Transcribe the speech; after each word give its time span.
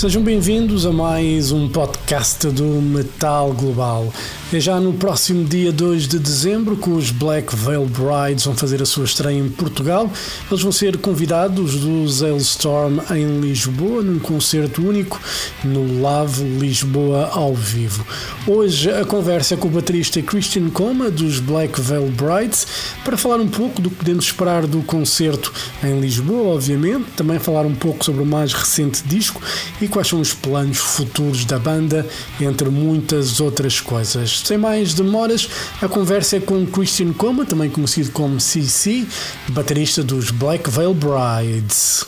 Sejam 0.00 0.22
bem-vindos 0.22 0.86
a 0.86 0.92
mais 0.92 1.52
um 1.52 1.68
podcast 1.68 2.48
do 2.48 2.64
Metal 2.64 3.52
Global. 3.52 4.10
É 4.52 4.58
já 4.58 4.80
no 4.80 4.92
próximo 4.92 5.44
dia 5.44 5.70
2 5.70 6.08
de 6.08 6.18
dezembro 6.18 6.76
que 6.76 6.90
os 6.90 7.12
Black 7.12 7.54
Veil 7.54 7.86
Brides 7.86 8.46
vão 8.46 8.56
fazer 8.56 8.82
a 8.82 8.84
sua 8.84 9.04
estreia 9.04 9.38
em 9.38 9.48
Portugal. 9.48 10.10
Eles 10.50 10.60
vão 10.60 10.72
ser 10.72 10.98
convidados 10.98 11.76
do 11.76 12.04
Hailstorm 12.24 12.98
em 13.12 13.38
Lisboa, 13.38 14.02
num 14.02 14.18
concerto 14.18 14.82
único 14.82 15.20
no 15.62 16.00
Love 16.00 16.42
Lisboa 16.58 17.30
ao 17.32 17.54
vivo. 17.54 18.04
Hoje 18.44 18.90
a 18.90 19.04
conversa 19.04 19.54
é 19.54 19.56
com 19.56 19.68
o 19.68 19.70
baterista 19.70 20.20
Christian 20.20 20.68
Coma 20.70 21.12
dos 21.12 21.38
Black 21.38 21.80
Veil 21.80 22.10
Brides 22.10 22.66
para 23.04 23.16
falar 23.16 23.36
um 23.36 23.48
pouco 23.48 23.80
do 23.80 23.88
que 23.88 23.96
podemos 23.96 24.24
esperar 24.24 24.66
do 24.66 24.82
concerto 24.82 25.52
em 25.84 26.00
Lisboa, 26.00 26.56
obviamente, 26.56 27.06
também 27.16 27.38
falar 27.38 27.64
um 27.64 27.74
pouco 27.76 28.04
sobre 28.04 28.22
o 28.22 28.26
mais 28.26 28.52
recente 28.52 29.04
disco 29.04 29.40
e 29.80 29.86
quais 29.86 30.08
são 30.08 30.20
os 30.20 30.34
planos 30.34 30.78
futuros 30.78 31.44
da 31.44 31.58
banda, 31.58 32.04
entre 32.40 32.68
muitas 32.68 33.38
outras 33.38 33.78
coisas. 33.78 34.39
Sem 34.44 34.58
mais 34.58 34.94
demoras, 34.94 35.48
a 35.80 35.88
conversa 35.88 36.36
é 36.36 36.40
com 36.40 36.66
Christian 36.66 37.12
Coma, 37.12 37.44
também 37.46 37.70
conhecido 37.70 38.10
como 38.12 38.40
CC, 38.40 39.06
baterista 39.50 40.02
dos 40.02 40.30
Black 40.30 40.68
Veil 40.70 40.94
Brides. 40.94 42.04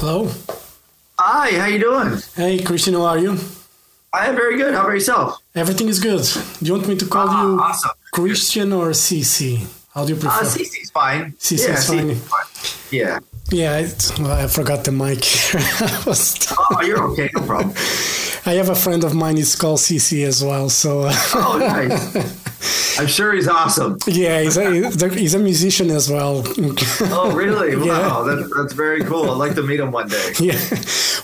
Hello. 0.00 0.30
Hi, 1.18 1.56
how 1.58 1.66
you 1.68 1.78
doing? 1.78 2.20
Hey 2.36 2.62
Christian, 2.62 2.94
how 2.94 3.06
are 3.06 3.20
you? 3.22 3.38
I 4.12 4.28
am 4.28 4.34
very 4.36 4.56
good. 4.56 4.74
How 4.74 4.82
about 4.82 4.94
yourself? 4.94 5.38
Everything 5.54 5.88
is 5.88 5.98
good. 5.98 6.22
Do 6.60 6.66
you 6.66 6.74
want 6.74 6.86
me 6.88 6.96
to 6.96 7.06
call 7.06 7.26
Ah, 7.28 7.42
you 7.42 7.58
awesome. 7.60 7.90
Christian 8.12 8.72
or 8.72 8.90
CC? 8.92 9.66
How 9.94 10.04
do 10.04 10.12
you 10.14 10.16
prefer? 10.20 10.40
Uh, 10.42 10.44
CC's 10.44 10.90
fine. 10.90 11.34
CC 11.38 11.66
yeah, 11.68 11.74
is 11.78 11.86
fine. 11.86 12.08
CC's 12.10 12.28
fine. 12.28 12.46
Yeah. 12.90 13.18
Yeah, 13.50 13.86
well, 14.20 14.32
I 14.44 14.46
forgot 14.48 14.84
the 14.84 14.90
mic. 14.92 15.22
I 15.54 16.02
was- 16.06 16.34
Oh, 16.58 16.82
you're 16.82 17.02
okay. 17.12 17.30
No 17.34 17.42
problem. 17.42 17.74
I 18.46 18.52
have 18.54 18.68
a 18.68 18.74
friend 18.74 19.04
of 19.04 19.14
mine. 19.14 19.36
He's 19.36 19.54
called 19.56 19.78
CC 19.78 20.24
as 20.26 20.42
well. 20.44 20.68
So 20.68 21.02
uh, 21.02 21.12
Oh, 21.34 21.56
nice. 21.58 22.98
I'm 22.98 23.06
sure 23.08 23.32
he's 23.34 23.48
awesome. 23.48 23.98
yeah, 24.06 24.40
he's 24.42 24.56
a, 24.56 25.08
he's 25.08 25.34
a 25.34 25.38
musician 25.38 25.90
as 25.90 26.08
well. 26.10 26.42
Oh, 27.12 27.32
really? 27.34 27.72
Yeah. 27.84 27.98
Wow, 28.08 28.22
that's, 28.24 28.54
that's 28.56 28.72
very 28.72 29.02
cool. 29.04 29.30
I'd 29.30 29.38
like 29.38 29.54
to 29.56 29.62
meet 29.62 29.80
him 29.80 29.90
one 29.90 30.08
day. 30.08 30.32
yeah. 30.38 30.58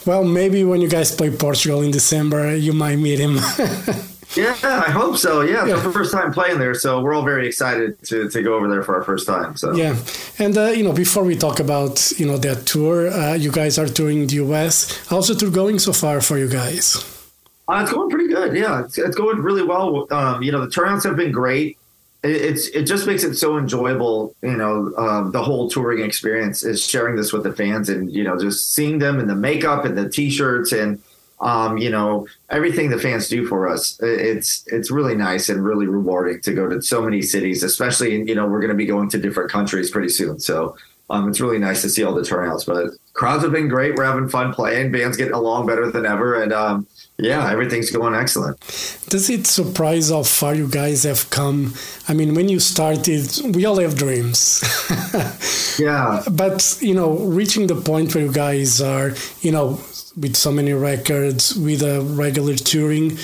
Well, 0.07 0.25
maybe 0.25 0.65
when 0.65 0.81
you 0.81 0.89
guys 0.89 1.15
play 1.15 1.31
Portugal 1.31 1.83
in 1.83 1.91
December, 1.91 2.57
you 2.57 2.73
might 2.73 2.97
meet 2.97 3.19
him. 3.21 3.37
Yeah, 4.37 4.57
I 4.63 4.91
hope 4.91 5.17
so. 5.17 5.41
Yeah, 5.43 5.63
it's 5.65 5.69
Yeah. 5.71 5.85
our 5.87 5.93
first 5.93 6.13
time 6.13 6.33
playing 6.33 6.59
there, 6.59 6.75
so 6.75 7.01
we're 7.03 7.15
all 7.15 7.25
very 7.25 7.47
excited 7.49 8.01
to, 8.05 8.29
to 8.31 8.43
go 8.43 8.55
over 8.55 8.69
there 8.69 8.83
for 8.83 8.95
our 8.97 9.03
first 9.03 9.27
time. 9.27 9.57
So 9.57 9.73
yeah. 9.75 9.97
And 10.39 10.57
uh, 10.57 10.67
you 10.67 10.85
know, 10.85 10.93
before 10.93 11.25
we 11.25 11.35
talk 11.37 11.59
about 11.61 12.13
you 12.19 12.27
know 12.27 12.37
that 12.39 12.65
tour, 12.67 13.09
uh, 13.11 13.35
you 13.35 13.51
guys 13.51 13.77
are 13.79 13.89
touring 13.89 14.27
the 14.29 14.37
US. 14.47 15.07
How's 15.09 15.27
the 15.29 15.35
tour 15.35 15.51
going 15.51 15.79
so 15.81 15.93
far 15.93 16.21
for 16.21 16.39
you 16.39 16.49
guys? 16.49 17.03
Uh, 17.71 17.83
it's 17.83 17.93
going 17.93 18.11
pretty 18.11 18.27
good. 18.27 18.57
Yeah, 18.57 18.85
it's, 18.85 18.99
it's 18.99 19.17
going 19.17 19.39
really 19.43 19.63
well. 19.63 20.07
Um, 20.13 20.43
you 20.43 20.51
know, 20.51 20.61
the 20.61 20.71
turnouts 20.71 21.05
have 21.05 21.15
been 21.17 21.31
great. 21.31 21.79
It, 22.25 22.31
it's 22.33 22.67
it 22.69 22.83
just 22.85 23.07
makes 23.07 23.23
it 23.23 23.37
so 23.37 23.59
enjoyable. 23.59 24.35
You 24.43 24.57
know, 24.57 24.93
um, 24.99 25.31
the 25.31 25.43
whole 25.43 25.71
touring 25.71 26.05
experience 26.05 26.65
is 26.65 26.85
sharing 26.85 27.15
this 27.15 27.33
with 27.33 27.45
the 27.45 27.53
fans, 27.53 27.89
and 27.89 28.13
you 28.13 28.25
know, 28.25 28.37
just 28.37 28.75
seeing 28.75 28.99
them 28.99 29.21
in 29.21 29.29
the 29.29 29.37
makeup 29.37 29.85
and 29.85 29.97
the 29.97 30.09
t-shirts 30.09 30.73
and 30.73 31.01
um, 31.41 31.79
you 31.79 31.91
know 31.91 32.27
everything 32.51 32.91
the 32.91 32.99
fans 32.99 33.29
do 33.29 33.47
for 33.47 33.69
us. 33.69 33.99
It- 34.01 34.21
It's 34.21 34.65
it's 34.67 34.91
really 34.91 35.15
nice 35.15 35.49
and 35.49 35.65
really 35.65 35.87
rewarding 35.87 36.41
to 36.43 36.53
go 36.53 36.69
to 36.69 36.83
so 36.83 37.01
many 37.03 37.23
cities, 37.23 37.63
especially 37.63 38.25
you 38.29 38.35
know 38.35 38.47
we're 38.49 38.61
going 38.61 38.71
to 38.77 38.77
be 38.77 38.87
going 38.87 39.09
to 39.11 39.19
different 39.19 39.51
countries 39.51 39.91
pretty 39.91 40.09
soon. 40.09 40.41
So. 40.41 40.77
Um, 41.13 41.29
it's 41.29 41.41
really 41.41 41.59
nice 41.59 41.83
to 41.83 41.89
see 41.89 42.05
all 42.05 42.15
the 42.15 42.23
turnouts, 42.23 42.65
but 42.65 42.91
crowds 43.15 43.43
have 43.43 43.51
been 43.51 43.67
great. 43.67 43.97
We're 43.97 44.05
having 44.05 44.29
fun 44.29 44.55
playing. 44.55 44.93
Bands 44.93 45.17
getting 45.17 45.35
along 45.35 45.67
better 45.67 45.91
than 45.91 46.07
ever, 46.07 46.41
and 46.41 46.53
um, 46.53 46.87
yeah, 47.21 47.51
everything's 47.51 47.91
going 47.91 48.15
excellent. 48.15 48.59
Does 49.09 49.29
it 49.31 49.47
surprise 49.47 50.11
how 50.11 50.23
far 50.23 50.55
you 50.55 50.69
guys 50.69 51.05
have 51.05 51.31
come? 51.31 51.75
I 52.09 52.15
mean, 52.15 52.35
when 52.35 52.49
you 52.49 52.59
started, 52.59 53.29
we 53.55 53.65
all 53.65 53.79
have 53.79 53.97
dreams. 53.97 54.63
Yeah, 55.81 56.23
but 56.31 56.79
you 56.81 56.95
know 56.95 57.17
reaching 57.17 57.67
the 57.67 57.75
point 57.75 58.15
where 58.15 58.25
you 58.25 58.33
guys 58.33 58.83
are 58.83 59.13
you 59.41 59.51
know 59.51 59.81
with 60.17 60.37
so 60.37 60.53
many 60.53 60.75
records 60.75 61.55
with 61.57 61.83
a 61.83 62.03
regular 62.03 62.55
touring 62.55 63.17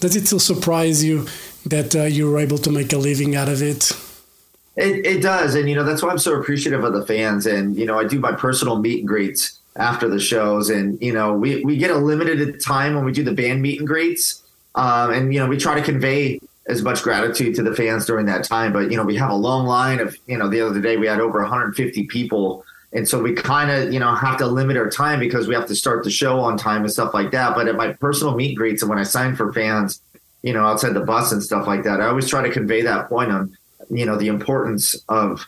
does 0.00 0.14
it 0.14 0.26
still 0.26 0.38
surprise 0.38 1.02
you 1.02 1.26
that 1.66 1.96
uh, 1.96 2.02
you 2.02 2.30
were 2.30 2.38
able 2.38 2.58
to 2.58 2.70
make 2.70 2.92
a 2.92 2.98
living 2.98 3.34
out 3.34 3.48
of 3.48 3.62
it 3.62 3.92
it, 4.76 5.06
it 5.06 5.22
does, 5.22 5.54
and 5.54 5.68
you 5.68 5.76
know 5.76 5.84
that's 5.84 6.02
why 6.02 6.10
I'm 6.10 6.18
so 6.18 6.34
appreciative 6.34 6.82
of 6.82 6.92
the 6.92 7.06
fans. 7.06 7.46
And 7.46 7.76
you 7.76 7.86
know, 7.86 7.96
I 7.96 8.04
do 8.04 8.18
my 8.18 8.32
personal 8.32 8.80
meet 8.80 8.98
and 8.98 9.08
greets 9.08 9.60
after 9.76 10.08
the 10.08 10.20
shows, 10.20 10.70
and 10.70 11.00
you 11.02 11.12
know, 11.12 11.34
we 11.34 11.64
we 11.64 11.76
get 11.76 11.90
a 11.90 11.96
limited 11.96 12.60
time 12.60 12.94
when 12.94 13.04
we 13.04 13.12
do 13.12 13.24
the 13.24 13.32
band 13.32 13.62
meet 13.62 13.78
and 13.78 13.88
greets, 13.88 14.42
um, 14.74 15.10
and 15.10 15.34
you 15.34 15.40
know, 15.40 15.46
we 15.46 15.56
try 15.56 15.74
to 15.74 15.82
convey 15.82 16.40
as 16.66 16.82
much 16.82 17.02
gratitude 17.02 17.54
to 17.54 17.62
the 17.62 17.74
fans 17.74 18.06
during 18.06 18.26
that 18.26 18.44
time. 18.44 18.72
But 18.72 18.90
you 18.90 18.96
know, 18.96 19.04
we 19.04 19.16
have 19.16 19.30
a 19.30 19.36
long 19.36 19.66
line 19.66 20.00
of 20.00 20.16
you 20.26 20.38
know, 20.38 20.48
the 20.48 20.60
other 20.60 20.80
day 20.80 20.96
we 20.96 21.06
had 21.06 21.20
over 21.20 21.40
150 21.40 22.04
people. 22.06 22.64
And 22.92 23.08
so 23.08 23.20
we 23.20 23.34
kind 23.34 23.72
of, 23.72 23.92
you 23.92 23.98
know, 23.98 24.14
have 24.14 24.36
to 24.38 24.46
limit 24.46 24.76
our 24.76 24.88
time 24.88 25.18
because 25.18 25.48
we 25.48 25.54
have 25.56 25.66
to 25.66 25.74
start 25.74 26.04
the 26.04 26.10
show 26.10 26.38
on 26.38 26.56
time 26.56 26.82
and 26.82 26.92
stuff 26.92 27.12
like 27.12 27.32
that. 27.32 27.56
But 27.56 27.66
at 27.66 27.74
my 27.74 27.92
personal 27.94 28.36
meet 28.36 28.50
and 28.50 28.56
greets 28.56 28.82
and 28.82 28.88
when 28.88 29.00
I 29.00 29.02
sign 29.02 29.34
for 29.34 29.52
fans, 29.52 30.00
you 30.42 30.52
know, 30.52 30.64
outside 30.64 30.94
the 30.94 31.00
bus 31.00 31.32
and 31.32 31.42
stuff 31.42 31.66
like 31.66 31.82
that, 31.82 32.00
I 32.00 32.06
always 32.06 32.28
try 32.28 32.42
to 32.46 32.52
convey 32.52 32.82
that 32.82 33.08
point 33.08 33.32
on, 33.32 33.56
you 33.90 34.06
know, 34.06 34.16
the 34.16 34.28
importance 34.28 34.94
of 35.08 35.44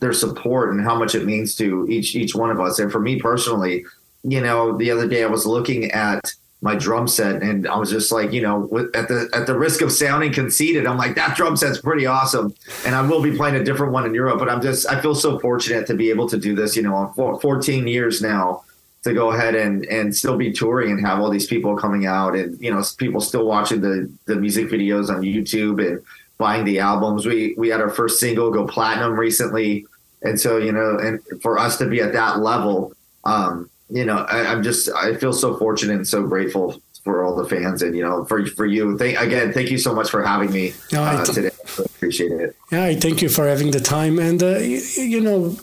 their 0.00 0.12
support 0.12 0.72
and 0.72 0.82
how 0.82 0.96
much 0.96 1.14
it 1.14 1.24
means 1.24 1.54
to 1.56 1.86
each 1.88 2.14
each 2.14 2.34
one 2.34 2.50
of 2.50 2.60
us. 2.60 2.78
And 2.78 2.90
for 2.90 3.00
me 3.00 3.20
personally, 3.20 3.84
you 4.22 4.40
know, 4.40 4.76
the 4.76 4.90
other 4.90 5.06
day 5.06 5.22
I 5.22 5.28
was 5.28 5.46
looking 5.46 5.90
at 5.92 6.32
my 6.62 6.74
drum 6.74 7.06
set 7.06 7.42
and 7.42 7.68
I 7.68 7.76
was 7.76 7.90
just 7.90 8.10
like, 8.10 8.32
you 8.32 8.40
know, 8.40 8.64
at 8.94 9.08
the 9.08 9.28
at 9.32 9.46
the 9.46 9.56
risk 9.56 9.82
of 9.82 9.92
sounding 9.92 10.32
conceited, 10.32 10.86
I'm 10.86 10.96
like, 10.96 11.14
that 11.16 11.36
drum 11.36 11.56
set's 11.56 11.80
pretty 11.80 12.06
awesome. 12.06 12.54
And 12.84 12.94
I 12.94 13.02
will 13.02 13.22
be 13.22 13.36
playing 13.36 13.56
a 13.56 13.64
different 13.64 13.92
one 13.92 14.06
in 14.06 14.14
Europe, 14.14 14.38
but 14.38 14.48
I'm 14.48 14.62
just 14.62 14.88
I 14.88 15.00
feel 15.00 15.14
so 15.14 15.38
fortunate 15.38 15.86
to 15.88 15.94
be 15.94 16.10
able 16.10 16.28
to 16.28 16.38
do 16.38 16.54
this, 16.54 16.74
you 16.74 16.82
know, 16.82 16.94
on 16.94 17.40
14 17.40 17.86
years 17.86 18.22
now 18.22 18.64
to 19.06 19.14
go 19.14 19.30
ahead 19.30 19.54
and 19.54 19.84
and 19.86 20.14
still 20.14 20.36
be 20.36 20.52
touring 20.52 20.90
and 20.90 21.06
have 21.06 21.20
all 21.20 21.30
these 21.30 21.46
people 21.46 21.76
coming 21.76 22.06
out 22.06 22.34
and 22.34 22.60
you 22.60 22.72
know 22.72 22.82
people 22.98 23.20
still 23.20 23.46
watching 23.46 23.80
the 23.80 24.10
the 24.24 24.34
music 24.34 24.66
videos 24.66 25.08
on 25.08 25.22
YouTube 25.22 25.86
and 25.86 26.02
buying 26.38 26.64
the 26.64 26.78
albums. 26.80 27.26
We 27.26 27.54
we 27.56 27.68
had 27.68 27.80
our 27.80 27.90
first 27.90 28.20
single 28.20 28.50
go 28.50 28.66
platinum 28.66 29.18
recently, 29.18 29.86
and 30.22 30.38
so 30.40 30.56
you 30.58 30.72
know, 30.72 30.98
and 30.98 31.20
for 31.42 31.58
us 31.58 31.78
to 31.78 31.86
be 31.86 32.00
at 32.00 32.12
that 32.12 32.40
level, 32.40 32.92
um, 33.24 33.70
you 33.90 34.04
know, 34.04 34.18
I, 34.18 34.46
I'm 34.46 34.62
just 34.62 34.88
I 34.90 35.14
feel 35.16 35.32
so 35.32 35.56
fortunate 35.56 35.96
and 35.96 36.06
so 36.08 36.26
grateful 36.26 36.80
for 37.04 37.22
all 37.24 37.36
the 37.36 37.48
fans 37.48 37.82
and 37.82 37.94
you 37.96 38.02
know 38.02 38.24
for 38.24 38.44
for 38.46 38.66
you. 38.66 38.98
Thank 38.98 39.18
again, 39.20 39.52
thank 39.52 39.70
you 39.70 39.78
so 39.78 39.94
much 39.94 40.10
for 40.10 40.22
having 40.24 40.50
me 40.52 40.72
No, 40.92 41.02
I 41.02 41.14
uh, 41.14 41.24
th- 41.24 41.34
today. 41.36 41.50
I 41.78 41.82
appreciate 41.82 42.32
it. 42.32 42.56
yeah 42.72 42.84
i 42.84 42.94
thank 42.94 43.20
you 43.22 43.28
for 43.28 43.46
having 43.46 43.70
the 43.70 43.80
time 43.80 44.18
and 44.18 44.42
uh, 44.42 44.58
you, 44.58 44.80
you 45.14 45.20
know 45.20 45.56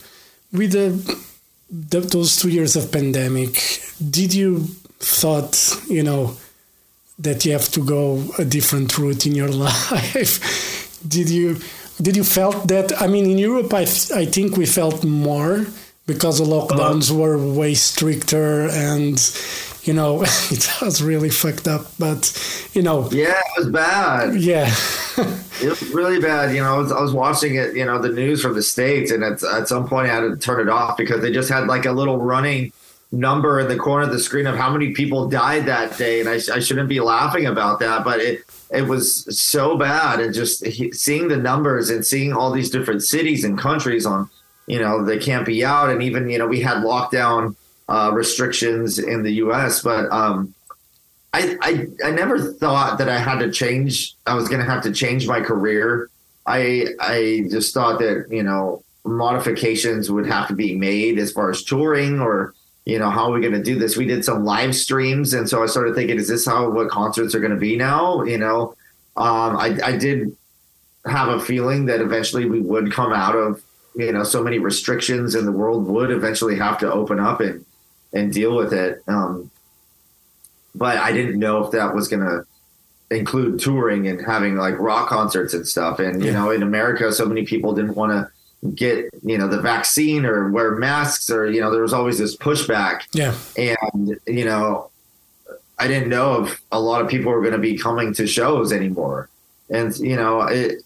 with 0.51 0.71
the, 0.73 0.87
the 1.71 1.99
those 2.01 2.37
two 2.39 2.49
years 2.49 2.75
of 2.75 2.91
pandemic 2.91 3.57
did 4.17 4.33
you 4.33 4.59
thought 4.99 5.55
you 5.89 6.03
know 6.03 6.35
that 7.19 7.45
you 7.45 7.51
have 7.51 7.69
to 7.69 7.83
go 7.83 8.23
a 8.37 8.45
different 8.45 8.97
route 8.97 9.25
in 9.25 9.35
your 9.35 9.49
life 9.67 10.99
did 11.07 11.29
you 11.29 11.57
did 12.01 12.15
you 12.15 12.23
felt 12.23 12.67
that 12.67 13.01
i 13.01 13.07
mean 13.07 13.29
in 13.29 13.37
europe 13.37 13.73
i, 13.73 13.81
I 13.81 14.25
think 14.25 14.57
we 14.57 14.65
felt 14.65 15.03
more 15.03 15.65
because 16.05 16.39
the 16.39 16.45
lockdowns 16.45 17.09
uh-huh. 17.09 17.19
were 17.21 17.37
way 17.37 17.75
stricter 17.75 18.67
and 18.69 19.17
you 19.83 19.93
know 19.93 20.21
it 20.51 20.67
was 20.81 21.03
really 21.03 21.29
fucked 21.29 21.67
up 21.67 21.85
but 21.99 22.21
you 22.73 22.81
know 22.81 23.09
Yeah, 23.11 23.39
it 23.39 23.57
was 23.57 23.69
bad. 23.69 24.35
yeah 24.35 24.73
It 25.61 25.69
was 25.69 25.81
really 25.93 26.19
bad. 26.19 26.53
You 26.55 26.61
know, 26.61 26.75
I 26.75 26.77
was, 26.77 26.91
I 26.91 26.99
was 26.99 27.13
watching 27.13 27.55
it, 27.55 27.75
you 27.75 27.85
know, 27.85 27.99
the 28.01 28.09
news 28.09 28.41
from 28.41 28.55
the 28.55 28.63
States, 28.63 29.11
and 29.11 29.23
at, 29.23 29.43
at 29.43 29.67
some 29.67 29.87
point 29.87 30.09
I 30.09 30.13
had 30.13 30.21
to 30.21 30.35
turn 30.35 30.59
it 30.59 30.69
off 30.69 30.97
because 30.97 31.21
they 31.21 31.31
just 31.31 31.49
had 31.49 31.67
like 31.67 31.85
a 31.85 31.91
little 31.91 32.17
running 32.17 32.73
number 33.13 33.59
in 33.59 33.67
the 33.67 33.77
corner 33.77 34.05
of 34.05 34.11
the 34.11 34.19
screen 34.19 34.47
of 34.47 34.57
how 34.57 34.71
many 34.71 34.91
people 34.91 35.29
died 35.29 35.67
that 35.67 35.97
day. 35.97 36.19
And 36.19 36.27
I, 36.27 36.33
I 36.33 36.59
shouldn't 36.59 36.89
be 36.89 36.99
laughing 36.99 37.45
about 37.45 37.79
that, 37.79 38.03
but 38.03 38.19
it, 38.19 38.41
it 38.71 38.81
was 38.81 39.39
so 39.39 39.77
bad. 39.77 40.19
And 40.19 40.33
just 40.33 40.65
seeing 40.95 41.27
the 41.27 41.37
numbers 41.37 41.91
and 41.91 42.05
seeing 42.05 42.33
all 42.33 42.51
these 42.51 42.71
different 42.71 43.03
cities 43.03 43.43
and 43.43 43.57
countries 43.57 44.05
on, 44.05 44.29
you 44.65 44.79
know, 44.79 45.05
they 45.05 45.19
can't 45.19 45.45
be 45.45 45.63
out. 45.63 45.91
And 45.91 46.01
even, 46.01 46.27
you 46.27 46.39
know, 46.39 46.47
we 46.47 46.59
had 46.59 46.77
lockdown 46.77 47.55
uh, 47.87 48.09
restrictions 48.13 48.97
in 48.97 49.21
the 49.21 49.33
US, 49.33 49.81
but, 49.81 50.11
um, 50.11 50.53
I, 51.35 51.57
I 51.61 51.87
I 52.09 52.11
never 52.11 52.37
thought 52.37 52.99
that 52.99 53.09
I 53.09 53.17
had 53.17 53.39
to 53.39 53.49
change. 53.49 54.15
I 54.27 54.35
was 54.35 54.47
going 54.47 54.63
to 54.63 54.69
have 54.69 54.83
to 54.83 54.91
change 54.91 55.27
my 55.27 55.41
career. 55.41 56.11
I 56.45 56.89
I 56.99 57.45
just 57.49 57.73
thought 57.73 57.97
that 58.01 58.27
you 58.29 58.43
know 58.43 58.83
modifications 59.03 60.11
would 60.11 60.27
have 60.27 60.47
to 60.49 60.53
be 60.53 60.75
made 60.75 61.17
as 61.17 61.31
far 61.31 61.49
as 61.49 61.63
touring 61.63 62.19
or 62.19 62.53
you 62.85 62.99
know 62.99 63.09
how 63.09 63.29
are 63.29 63.31
we 63.31 63.41
going 63.41 63.53
to 63.53 63.63
do 63.63 63.77
this. 63.79 63.95
We 63.97 64.05
did 64.05 64.25
some 64.25 64.43
live 64.43 64.75
streams, 64.75 65.33
and 65.33 65.47
so 65.49 65.63
I 65.63 65.67
started 65.67 65.95
thinking, 65.95 66.17
is 66.17 66.27
this 66.27 66.45
how 66.45 66.69
what 66.69 66.89
concerts 66.89 67.33
are 67.35 67.39
going 67.39 67.53
to 67.53 67.57
be 67.59 67.75
now? 67.77 68.23
You 68.23 68.37
know, 68.37 68.75
um, 69.15 69.57
I 69.57 69.77
I 69.83 69.97
did 69.97 70.35
have 71.05 71.29
a 71.29 71.39
feeling 71.39 71.85
that 71.87 71.99
eventually 72.01 72.45
we 72.45 72.59
would 72.61 72.91
come 72.91 73.13
out 73.13 73.35
of 73.35 73.61
you 73.95 74.11
know 74.11 74.23
so 74.23 74.43
many 74.43 74.59
restrictions 74.59 75.35
and 75.35 75.47
the 75.47 75.51
world 75.51 75.85
would 75.87 76.11
eventually 76.11 76.57
have 76.57 76.77
to 76.79 76.91
open 76.91 77.19
up 77.19 77.39
and 77.41 77.65
and 78.13 78.31
deal 78.33 78.55
with 78.55 78.73
it. 78.73 79.01
Um, 79.07 79.49
but 80.75 80.97
I 80.97 81.11
didn't 81.11 81.39
know 81.39 81.63
if 81.63 81.71
that 81.71 81.93
was 81.93 82.07
going 82.07 82.21
to 82.23 82.45
include 83.15 83.59
touring 83.59 84.07
and 84.07 84.25
having 84.25 84.55
like 84.55 84.77
rock 84.79 85.07
concerts 85.07 85.53
and 85.53 85.67
stuff. 85.67 85.99
And 85.99 86.21
you 86.23 86.31
Yeah. 86.31 86.39
know, 86.43 86.51
in 86.51 86.63
America, 86.63 87.11
so 87.11 87.25
many 87.25 87.45
people 87.45 87.73
didn't 87.73 87.95
want 87.95 88.11
to 88.11 88.27
get 88.75 89.09
you 89.23 89.37
know 89.37 89.47
the 89.47 89.61
vaccine 89.61 90.25
or 90.25 90.49
wear 90.49 90.71
masks 90.75 91.29
or 91.29 91.49
you 91.49 91.59
know 91.59 91.71
there 91.71 91.81
was 91.81 91.93
always 91.93 92.17
this 92.17 92.35
pushback. 92.35 93.03
Yeah. 93.11 93.35
and 93.57 94.19
you 94.25 94.45
know 94.45 94.89
i 95.79 95.87
didn't 95.87 96.09
know 96.09 96.45
if 96.45 96.61
a 96.71 96.79
lot 96.79 97.01
of 97.01 97.07
people 97.09 97.31
were 97.31 97.41
going 97.41 97.53
to 97.53 97.59
be 97.59 97.77
coming 97.77 98.13
to 98.13 98.27
shows 98.27 98.71
anymore. 98.71 99.29
And 99.69 99.95
you 99.97 100.15
know 100.15 100.41
it 100.41 100.83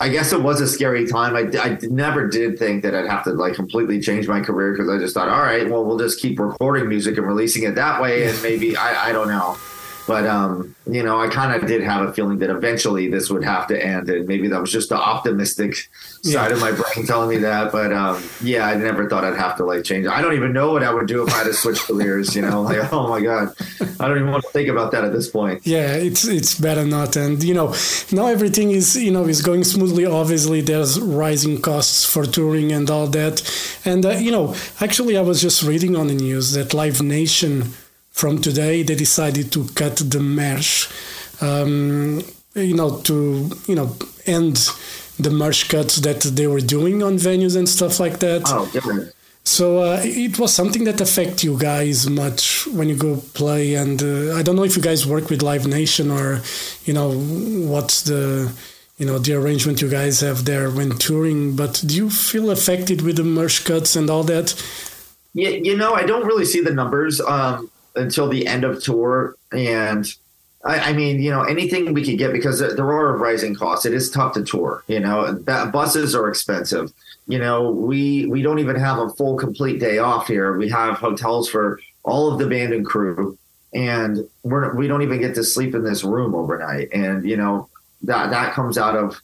i 0.00 0.08
guess 0.08 0.32
it 0.32 0.42
was 0.42 0.60
a 0.60 0.66
scary 0.66 1.06
time. 1.06 1.34
I, 1.36 1.42
I 1.60 1.78
never 1.82 2.28
did 2.28 2.58
think 2.58 2.82
that 2.82 2.94
i'd 2.94 3.08
have 3.08 3.24
to 3.24 3.30
like 3.30 3.54
completely 3.54 4.00
change 4.00 4.28
my 4.28 4.40
career 4.40 4.72
because 4.72 4.88
i 4.88 4.98
just 4.98 5.14
thought 5.14 5.28
all 5.28 5.40
right 5.40 5.68
well 5.68 5.84
we'll 5.84 5.98
just 5.98 6.20
keep 6.20 6.38
recording 6.38 6.88
music 6.88 7.16
and 7.18 7.26
releasing 7.26 7.62
it 7.62 7.74
that 7.76 8.00
way 8.02 8.28
and 8.28 8.42
maybe 8.42 8.76
i, 8.76 9.08
I 9.08 9.12
don't 9.12 9.28
know 9.28 9.56
but 10.12 10.26
um, 10.26 10.76
you 10.86 11.02
know, 11.02 11.18
I 11.18 11.28
kind 11.28 11.54
of 11.54 11.66
did 11.66 11.82
have 11.82 12.06
a 12.06 12.12
feeling 12.12 12.38
that 12.40 12.50
eventually 12.50 13.08
this 13.08 13.30
would 13.30 13.42
have 13.44 13.66
to 13.68 13.82
end, 13.82 14.10
and 14.10 14.28
maybe 14.28 14.46
that 14.48 14.60
was 14.60 14.70
just 14.70 14.90
the 14.90 14.96
optimistic 14.96 15.88
side 16.20 16.52
of 16.52 16.60
my 16.60 16.70
brain 16.70 17.06
telling 17.06 17.30
me 17.30 17.38
that. 17.38 17.72
But 17.72 17.94
um, 17.94 18.22
yeah, 18.42 18.66
I 18.66 18.74
never 18.74 19.08
thought 19.08 19.24
I'd 19.24 19.38
have 19.38 19.56
to 19.56 19.64
like 19.64 19.84
change. 19.84 20.06
I 20.06 20.20
don't 20.20 20.34
even 20.34 20.52
know 20.52 20.70
what 20.70 20.82
I 20.82 20.92
would 20.92 21.06
do 21.08 21.26
if 21.26 21.32
I 21.32 21.38
had 21.38 21.44
to 21.44 21.54
switch 21.54 21.80
careers. 21.80 22.36
You 22.36 22.42
know, 22.42 22.60
like 22.60 22.92
oh 22.92 23.08
my 23.08 23.22
god, 23.22 23.54
I 24.00 24.06
don't 24.06 24.18
even 24.18 24.30
want 24.30 24.44
to 24.44 24.50
think 24.50 24.68
about 24.68 24.92
that 24.92 25.02
at 25.02 25.12
this 25.12 25.30
point. 25.30 25.66
Yeah, 25.66 25.94
it's 25.94 26.28
it's 26.28 26.60
better 26.60 26.84
not, 26.84 27.16
and 27.16 27.42
you 27.42 27.54
know 27.54 27.74
now 28.12 28.26
everything 28.26 28.70
is 28.70 28.94
you 28.94 29.12
know 29.12 29.24
is 29.24 29.40
going 29.40 29.64
smoothly. 29.64 30.04
Obviously, 30.04 30.60
there's 30.60 31.00
rising 31.00 31.62
costs 31.62 32.04
for 32.04 32.26
touring 32.26 32.70
and 32.70 32.90
all 32.90 33.06
that, 33.06 33.40
and 33.86 34.04
uh, 34.04 34.10
you 34.10 34.30
know 34.30 34.54
actually 34.78 35.16
I 35.16 35.22
was 35.22 35.40
just 35.40 35.62
reading 35.62 35.96
on 35.96 36.08
the 36.08 36.18
news 36.28 36.52
that 36.52 36.74
Live 36.74 37.00
Nation 37.00 37.72
from 38.12 38.40
today 38.40 38.82
they 38.82 38.94
decided 38.94 39.50
to 39.52 39.66
cut 39.74 39.96
the 39.96 40.20
merch, 40.20 40.88
um, 41.40 42.22
you 42.54 42.74
know 42.74 43.00
to 43.00 43.50
you 43.66 43.74
know 43.74 43.96
end 44.26 44.70
the 45.18 45.30
merch 45.30 45.68
cuts 45.68 45.96
that 45.96 46.20
they 46.20 46.46
were 46.46 46.60
doing 46.60 47.02
on 47.02 47.16
venues 47.16 47.56
and 47.56 47.68
stuff 47.68 48.00
like 48.00 48.18
that. 48.18 48.42
Oh, 48.46 48.68
goodness. 48.72 49.12
So 49.44 49.78
uh, 49.82 50.00
it 50.04 50.38
was 50.38 50.54
something 50.54 50.84
that 50.84 51.00
affect 51.00 51.42
you 51.42 51.58
guys 51.58 52.08
much 52.08 52.68
when 52.68 52.88
you 52.88 52.96
go 52.96 53.16
play, 53.34 53.74
and 53.74 54.00
uh, 54.00 54.36
I 54.36 54.42
don't 54.42 54.54
know 54.54 54.64
if 54.64 54.76
you 54.76 54.82
guys 54.82 55.04
work 55.04 55.30
with 55.30 55.42
Live 55.42 55.66
Nation 55.66 56.12
or, 56.12 56.40
you 56.84 56.94
know, 56.94 57.10
what's 57.10 58.02
the, 58.02 58.52
you 58.98 59.06
know, 59.06 59.18
the 59.18 59.34
arrangement 59.34 59.82
you 59.82 59.90
guys 59.90 60.20
have 60.20 60.44
there 60.44 60.70
when 60.70 60.90
touring. 60.90 61.56
But 61.56 61.82
do 61.84 61.96
you 61.96 62.08
feel 62.08 62.50
affected 62.50 63.02
with 63.02 63.16
the 63.16 63.24
merch 63.24 63.64
cuts 63.64 63.96
and 63.96 64.08
all 64.08 64.22
that? 64.24 64.54
Yeah, 65.34 65.48
you 65.48 65.76
know, 65.76 65.92
I 65.94 66.04
don't 66.04 66.24
really 66.24 66.44
see 66.44 66.60
the 66.60 66.72
numbers 66.72 67.20
um, 67.20 67.68
until 67.94 68.28
the 68.28 68.46
end 68.46 68.64
of 68.64 68.82
tour, 68.82 69.36
and 69.52 70.06
I, 70.64 70.90
I 70.90 70.92
mean, 70.92 71.20
you 71.20 71.30
know, 71.30 71.42
anything 71.42 71.92
we 71.92 72.04
could 72.04 72.18
get 72.18 72.32
because 72.32 72.60
there 72.60 72.92
are 72.92 73.16
rising 73.16 73.54
costs. 73.54 73.84
It 73.84 73.94
is 73.94 74.10
tough 74.10 74.34
to 74.34 74.44
tour. 74.44 74.84
You 74.86 75.00
know, 75.00 75.38
Ba- 75.42 75.70
buses 75.72 76.14
are 76.14 76.28
expensive. 76.28 76.92
You 77.26 77.38
know, 77.38 77.70
we 77.70 78.26
we 78.26 78.42
don't 78.42 78.58
even 78.58 78.76
have 78.76 78.98
a 78.98 79.10
full 79.10 79.36
complete 79.36 79.80
day 79.80 79.98
off 79.98 80.26
here. 80.26 80.56
We 80.56 80.68
have 80.68 80.96
hotels 80.96 81.48
for 81.48 81.80
all 82.04 82.32
of 82.32 82.38
the 82.38 82.46
band 82.46 82.72
and 82.72 82.86
crew, 82.86 83.38
and 83.74 84.28
we're 84.42 84.74
we 84.74 84.86
don't 84.86 85.02
even 85.02 85.20
get 85.20 85.34
to 85.36 85.44
sleep 85.44 85.74
in 85.74 85.84
this 85.84 86.04
room 86.04 86.34
overnight. 86.34 86.92
And 86.92 87.28
you 87.28 87.36
know 87.36 87.68
that 88.02 88.30
that 88.30 88.54
comes 88.54 88.78
out 88.78 88.96
of 88.96 89.20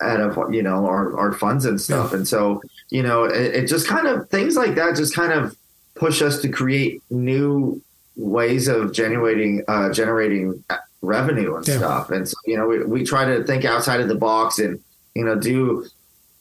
out 0.00 0.20
of 0.20 0.52
you 0.52 0.62
know 0.62 0.86
our, 0.86 1.18
our 1.18 1.32
funds 1.32 1.64
and 1.64 1.80
stuff. 1.80 2.12
And 2.12 2.26
so 2.26 2.62
you 2.90 3.02
know 3.02 3.24
it, 3.24 3.54
it 3.54 3.66
just 3.66 3.86
kind 3.86 4.06
of 4.06 4.28
things 4.30 4.56
like 4.56 4.74
that 4.76 4.96
just 4.96 5.14
kind 5.14 5.32
of 5.32 5.56
push 5.94 6.22
us 6.22 6.40
to 6.42 6.48
create 6.48 7.02
new 7.10 7.80
ways 8.16 8.68
of 8.68 8.92
generating 8.92 9.62
uh, 9.68 9.92
generating 9.92 10.62
revenue 11.02 11.54
and 11.56 11.66
Yeah. 11.66 11.76
stuff. 11.78 12.10
And 12.10 12.28
so 12.28 12.36
you 12.46 12.56
know 12.56 12.66
we, 12.66 12.84
we 12.84 13.04
try 13.04 13.24
to 13.24 13.44
think 13.44 13.64
outside 13.64 14.00
of 14.00 14.08
the 14.08 14.14
box 14.14 14.58
and 14.58 14.80
you 15.14 15.24
know 15.24 15.34
do 15.38 15.86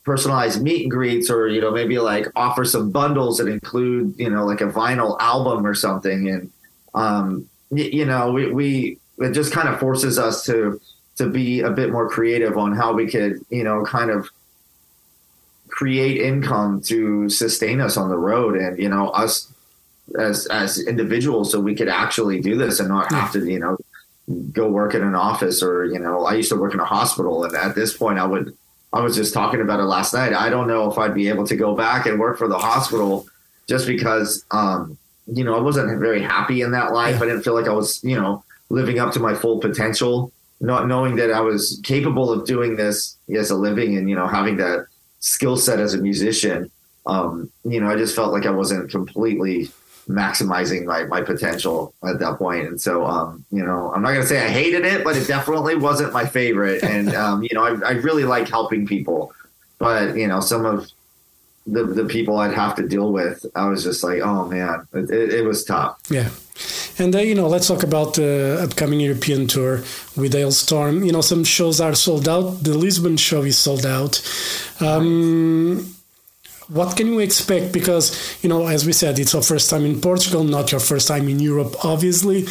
personalized 0.03 0.61
meet 0.61 0.81
and 0.83 0.91
greets 0.91 1.29
or 1.29 1.47
you 1.47 1.61
know 1.61 1.71
maybe 1.71 1.97
like 1.97 2.27
offer 2.35 2.65
some 2.65 2.91
bundles 2.91 3.37
that 3.37 3.47
include 3.47 4.13
you 4.17 4.29
know 4.29 4.45
like 4.45 4.61
a 4.61 4.65
vinyl 4.67 5.17
album 5.21 5.65
or 5.65 5.73
something 5.73 6.27
and 6.29 6.51
um 6.93 7.47
y- 7.69 7.89
you 7.93 8.05
know 8.05 8.29
we, 8.31 8.51
we 8.51 8.97
it 9.19 9.31
just 9.31 9.53
kind 9.53 9.69
of 9.69 9.79
forces 9.79 10.19
us 10.19 10.43
to 10.45 10.79
to 11.15 11.29
be 11.29 11.61
a 11.61 11.69
bit 11.69 11.89
more 11.91 12.09
creative 12.09 12.57
on 12.57 12.73
how 12.75 12.91
we 12.91 13.07
could 13.07 13.39
you 13.49 13.63
know 13.63 13.85
kind 13.85 14.09
of 14.11 14.27
create 15.73 16.21
income 16.21 16.79
to 16.79 17.27
sustain 17.29 17.81
us 17.81 17.97
on 17.97 18.07
the 18.09 18.15
road 18.15 18.55
and 18.55 18.77
you 18.77 18.87
know 18.87 19.09
us 19.09 19.51
as 20.19 20.45
as 20.47 20.79
individuals 20.85 21.51
so 21.51 21.59
we 21.59 21.73
could 21.73 21.89
actually 21.89 22.39
do 22.39 22.55
this 22.55 22.79
and 22.79 22.89
not 22.89 23.11
have 23.11 23.31
to 23.31 23.43
you 23.49 23.57
know 23.57 23.75
go 24.51 24.69
work 24.69 24.93
in 24.93 25.01
an 25.01 25.15
office 25.15 25.63
or 25.63 25.85
you 25.85 25.97
know 25.97 26.25
I 26.25 26.35
used 26.35 26.49
to 26.49 26.55
work 26.55 26.75
in 26.75 26.79
a 26.79 26.85
hospital 26.85 27.43
and 27.43 27.55
at 27.55 27.73
this 27.73 27.97
point 27.97 28.19
I 28.19 28.27
would 28.27 28.55
I 28.93 29.01
was 29.01 29.15
just 29.15 29.33
talking 29.33 29.61
about 29.61 29.79
it 29.79 29.85
last 29.85 30.13
night. 30.13 30.33
I 30.33 30.49
don't 30.51 30.67
know 30.67 30.91
if 30.91 30.99
I'd 30.99 31.15
be 31.15 31.27
able 31.27 31.47
to 31.47 31.55
go 31.55 31.75
back 31.75 32.05
and 32.05 32.19
work 32.19 32.37
for 32.37 32.47
the 32.47 32.59
hospital 32.59 33.25
just 33.67 33.87
because 33.87 34.45
um 34.51 34.95
you 35.25 35.43
know 35.43 35.55
I 35.55 35.59
wasn't 35.59 35.99
very 35.99 36.21
happy 36.21 36.61
in 36.61 36.69
that 36.73 36.93
life. 36.93 37.15
I 37.19 37.25
didn't 37.25 37.41
feel 37.41 37.55
like 37.55 37.67
I 37.67 37.73
was 37.73 37.99
you 38.03 38.15
know 38.15 38.43
living 38.69 38.99
up 38.99 39.11
to 39.13 39.19
my 39.19 39.33
full 39.33 39.57
potential 39.59 40.31
not 40.61 40.87
knowing 40.87 41.15
that 41.15 41.31
I 41.31 41.41
was 41.41 41.81
capable 41.83 42.31
of 42.31 42.45
doing 42.45 42.75
this 42.75 43.17
as 43.35 43.49
a 43.49 43.55
living 43.55 43.97
and 43.97 44.07
you 44.07 44.15
know 44.15 44.27
having 44.27 44.57
that 44.57 44.85
skill 45.23 45.55
set 45.57 45.79
as 45.79 45.93
a 45.93 45.97
musician 45.97 46.69
um 47.05 47.49
you 47.63 47.79
know 47.79 47.89
I 47.89 47.95
just 47.95 48.15
felt 48.15 48.33
like 48.33 48.45
I 48.45 48.51
wasn't 48.51 48.91
completely 48.91 49.69
maximizing 50.07 50.85
my, 50.85 51.05
my 51.05 51.21
potential 51.21 51.93
at 52.03 52.19
that 52.19 52.37
point. 52.37 52.67
And 52.67 52.81
so, 52.81 53.05
um, 53.05 53.45
you 53.51 53.63
know, 53.63 53.91
I'm 53.93 54.01
not 54.01 54.09
going 54.09 54.21
to 54.21 54.27
say 54.27 54.43
I 54.43 54.49
hated 54.49 54.85
it, 54.85 55.03
but 55.03 55.15
it 55.15 55.27
definitely 55.27 55.75
wasn't 55.75 56.13
my 56.13 56.25
favorite. 56.25 56.83
And, 56.83 57.13
um, 57.15 57.43
you 57.43 57.49
know, 57.53 57.63
I, 57.63 57.89
I 57.89 57.91
really 57.93 58.25
like 58.25 58.49
helping 58.49 58.85
people, 58.85 59.33
but 59.79 60.15
you 60.15 60.27
know, 60.27 60.39
some 60.39 60.65
of 60.65 60.89
the, 61.65 61.85
the 61.85 62.05
people 62.05 62.37
I'd 62.37 62.53
have 62.53 62.75
to 62.75 62.87
deal 62.87 63.11
with, 63.11 63.45
I 63.55 63.67
was 63.67 63.83
just 63.83 64.03
like, 64.03 64.21
oh 64.21 64.47
man, 64.47 64.87
it, 64.93 65.09
it, 65.09 65.33
it 65.35 65.45
was 65.45 65.63
tough. 65.63 65.99
Yeah. 66.09 66.29
And 66.99 67.15
uh, 67.15 67.19
you 67.19 67.35
know, 67.35 67.47
let's 67.47 67.67
talk 67.67 67.83
about 67.83 68.15
the 68.15 68.59
upcoming 68.63 68.99
European 68.99 69.47
tour 69.47 69.77
with 70.15 70.33
Halestorm. 70.33 71.05
You 71.05 71.11
know, 71.11 71.21
some 71.21 71.43
shows 71.43 71.81
are 71.81 71.95
sold 71.95 72.27
out. 72.27 72.63
The 72.63 72.77
Lisbon 72.77 73.17
show 73.17 73.43
is 73.43 73.57
sold 73.57 73.85
out. 73.85 74.21
Um, 74.79 75.95
what 76.69 76.95
can 76.95 77.07
you 77.07 77.19
expect? 77.19 77.73
Because 77.73 78.37
you 78.43 78.49
know, 78.49 78.67
as 78.67 78.85
we 78.85 78.93
said, 78.93 79.19
it's 79.19 79.33
your 79.33 79.41
first 79.41 79.69
time 79.69 79.85
in 79.85 79.99
Portugal, 79.99 80.43
not 80.43 80.71
your 80.71 80.79
first 80.79 81.07
time 81.07 81.27
in 81.27 81.39
Europe, 81.39 81.75
obviously. 81.83 82.45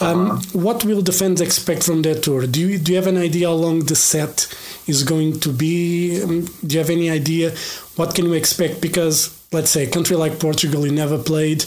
Um, 0.00 0.40
What 0.52 0.84
will 0.84 1.02
the 1.02 1.12
fans 1.12 1.40
expect 1.40 1.84
from 1.84 2.02
that 2.02 2.22
tour? 2.22 2.46
Do 2.46 2.60
you 2.60 2.78
do 2.78 2.92
you 2.92 2.98
have 2.98 3.06
an 3.06 3.18
idea 3.18 3.48
how 3.48 3.54
long 3.54 3.80
the 3.80 3.96
set 3.96 4.48
is 4.86 5.04
going 5.04 5.40
to 5.40 5.50
be? 5.52 6.22
Um, 6.22 6.46
do 6.66 6.74
you 6.74 6.78
have 6.78 6.90
any 6.90 7.08
idea 7.10 7.52
what 7.96 8.14
can 8.14 8.24
you 8.24 8.32
expect? 8.32 8.80
Because 8.80 9.30
let's 9.52 9.70
say 9.70 9.84
a 9.84 9.90
country 9.90 10.16
like 10.16 10.40
Portugal, 10.40 10.86
you 10.86 10.92
never 10.92 11.18
played. 11.18 11.64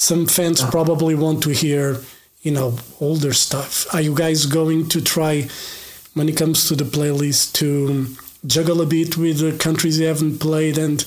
Some 0.00 0.24
fans 0.24 0.62
probably 0.62 1.14
want 1.14 1.42
to 1.42 1.50
hear, 1.50 1.98
you 2.40 2.52
know, 2.52 2.78
older 3.00 3.34
stuff. 3.34 3.86
Are 3.92 4.00
you 4.00 4.14
guys 4.14 4.46
going 4.46 4.88
to 4.88 5.02
try, 5.02 5.46
when 6.14 6.26
it 6.26 6.38
comes 6.38 6.66
to 6.68 6.74
the 6.74 6.84
playlist, 6.84 7.52
to 7.56 8.06
juggle 8.46 8.80
a 8.80 8.86
bit 8.86 9.18
with 9.18 9.40
the 9.40 9.52
countries 9.58 10.00
you 10.00 10.06
haven't 10.06 10.38
played 10.38 10.78
and 10.78 11.04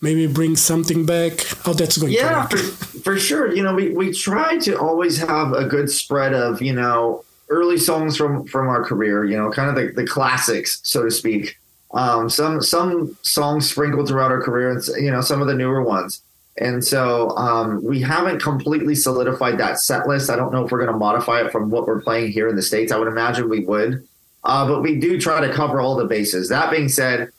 maybe 0.00 0.26
bring 0.26 0.56
something 0.56 1.04
back? 1.04 1.42
How 1.66 1.74
that's 1.74 1.98
going 1.98 2.14
Yeah, 2.14 2.46
to 2.46 2.56
for, 2.56 2.98
for 3.00 3.18
sure. 3.18 3.54
You 3.54 3.64
know, 3.64 3.74
we, 3.74 3.90
we 3.90 4.14
try 4.14 4.56
to 4.60 4.80
always 4.80 5.18
have 5.18 5.52
a 5.52 5.66
good 5.66 5.90
spread 5.90 6.32
of, 6.32 6.62
you 6.62 6.72
know, 6.72 7.26
early 7.50 7.76
songs 7.76 8.16
from, 8.16 8.46
from 8.46 8.66
our 8.66 8.82
career, 8.82 9.26
you 9.26 9.36
know, 9.36 9.50
kind 9.50 9.68
of 9.68 9.76
the, 9.76 9.92
the 9.92 10.06
classics, 10.06 10.80
so 10.84 11.04
to 11.04 11.10
speak. 11.10 11.58
Um, 11.92 12.30
some, 12.30 12.62
some 12.62 13.14
songs 13.20 13.68
sprinkled 13.68 14.08
throughout 14.08 14.30
our 14.30 14.40
career 14.40 14.70
and, 14.70 14.82
you 14.96 15.10
know, 15.10 15.20
some 15.20 15.42
of 15.42 15.48
the 15.48 15.54
newer 15.54 15.82
ones. 15.82 16.22
And 16.58 16.84
so 16.84 17.30
um, 17.30 17.82
we 17.82 18.00
haven't 18.00 18.42
completely 18.42 18.94
solidified 18.94 19.58
that 19.58 19.80
set 19.80 20.06
list. 20.06 20.28
I 20.28 20.36
don't 20.36 20.52
know 20.52 20.64
if 20.64 20.70
we're 20.70 20.84
going 20.84 20.92
to 20.92 20.98
modify 20.98 21.40
it 21.40 21.50
from 21.50 21.70
what 21.70 21.86
we're 21.86 22.02
playing 22.02 22.32
here 22.32 22.48
in 22.48 22.56
the 22.56 22.62
States. 22.62 22.92
I 22.92 22.98
would 22.98 23.08
imagine 23.08 23.48
we 23.48 23.64
would. 23.64 24.06
Uh, 24.44 24.66
but 24.66 24.82
we 24.82 24.98
do 24.98 25.20
try 25.20 25.40
to 25.46 25.52
cover 25.52 25.80
all 25.80 25.96
the 25.96 26.04
bases. 26.04 26.48
That 26.48 26.70
being 26.70 26.88
said, 26.88 27.30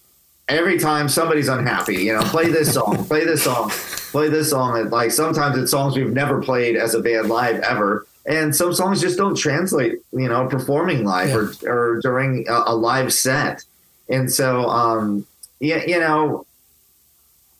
every 0.47 0.79
time 0.79 1.09
somebody's 1.09 1.47
unhappy, 1.47 1.97
you 1.97 2.13
know, 2.13 2.21
play 2.23 2.49
this 2.49 2.73
song, 2.73 3.05
play 3.07 3.25
this 3.25 3.43
song, 3.43 3.69
play 3.69 4.29
this 4.29 4.49
song. 4.49 4.79
And 4.79 4.91
like 4.91 5.11
sometimes 5.11 5.57
it's 5.57 5.71
songs 5.71 5.95
we've 5.95 6.11
never 6.11 6.41
played 6.41 6.75
as 6.75 6.95
a 6.95 7.01
band 7.01 7.29
live 7.29 7.59
ever. 7.59 8.07
And 8.25 8.55
some 8.55 8.73
songs 8.73 9.01
just 9.01 9.17
don't 9.17 9.35
translate, 9.35 9.99
you 10.13 10.29
know, 10.29 10.47
performing 10.47 11.03
live 11.03 11.35
or, 11.35 11.53
or 11.69 11.99
during 12.01 12.47
a, 12.47 12.63
a 12.67 12.75
live 12.75 13.13
set. 13.13 13.63
And 14.09 14.31
so, 14.31 14.69
um, 14.69 15.27
yeah, 15.59 15.83
you 15.85 15.99
know, 15.99 16.45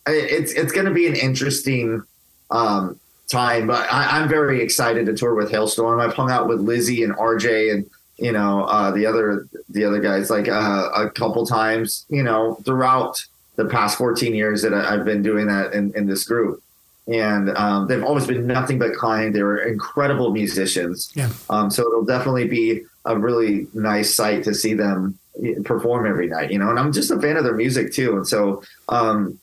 it's 0.06 0.52
it's 0.52 0.72
going 0.72 0.86
to 0.86 0.92
be 0.92 1.06
an 1.06 1.16
interesting 1.16 2.02
um, 2.50 2.98
time. 3.28 3.66
But 3.66 3.90
I, 3.92 4.20
I'm 4.20 4.28
very 4.28 4.62
excited 4.62 5.06
to 5.06 5.14
tour 5.14 5.34
with 5.34 5.50
Halestorm. 5.50 6.04
I've 6.04 6.14
hung 6.14 6.30
out 6.30 6.48
with 6.48 6.60
Lzzy 6.60 7.04
and 7.04 7.14
RJ 7.16 7.72
and 7.72 7.90
you 8.18 8.32
know, 8.32 8.64
uh, 8.64 8.90
the 8.90 9.06
other 9.06 9.48
the 9.68 9.84
other 9.84 10.00
guys 10.00 10.30
like 10.30 10.48
uh, 10.48 10.88
a 10.94 11.10
couple 11.10 11.46
times, 11.46 12.06
you 12.08 12.22
know, 12.22 12.54
throughout 12.64 13.24
the 13.56 13.64
past 13.64 13.98
14 13.98 14.34
years 14.34 14.62
that 14.62 14.74
I, 14.74 14.92
have 14.92 15.04
been 15.04 15.22
doing 15.22 15.46
that 15.46 15.72
in, 15.72 15.92
in 15.94 16.06
this 16.06 16.24
group. 16.24 16.62
And 17.06 17.50
um, 17.50 17.86
they've 17.86 18.02
always 18.02 18.26
been 18.26 18.46
nothing 18.46 18.78
but 18.78 18.96
kind. 18.96 19.34
They 19.34 19.42
were 19.42 19.58
incredible 19.58 20.30
musicians. 20.30 21.12
Yeah. 21.14 21.30
Um, 21.50 21.70
so 21.70 21.82
it'll 21.82 22.04
definitely 22.04 22.48
be 22.48 22.84
a 23.04 23.18
really 23.18 23.68
nice 23.74 24.14
sight 24.14 24.42
to 24.44 24.54
see 24.54 24.74
them 24.74 25.18
perform 25.64 26.06
every 26.06 26.28
night, 26.28 26.50
you 26.50 26.58
know. 26.58 26.70
And 26.70 26.78
I'm 26.78 26.92
just 26.92 27.10
a 27.10 27.20
fan 27.20 27.36
of 27.36 27.44
their 27.44 27.54
music 27.54 27.92
too. 27.92 28.16
And 28.16 28.26
so 28.26 28.62
um, 28.88 29.38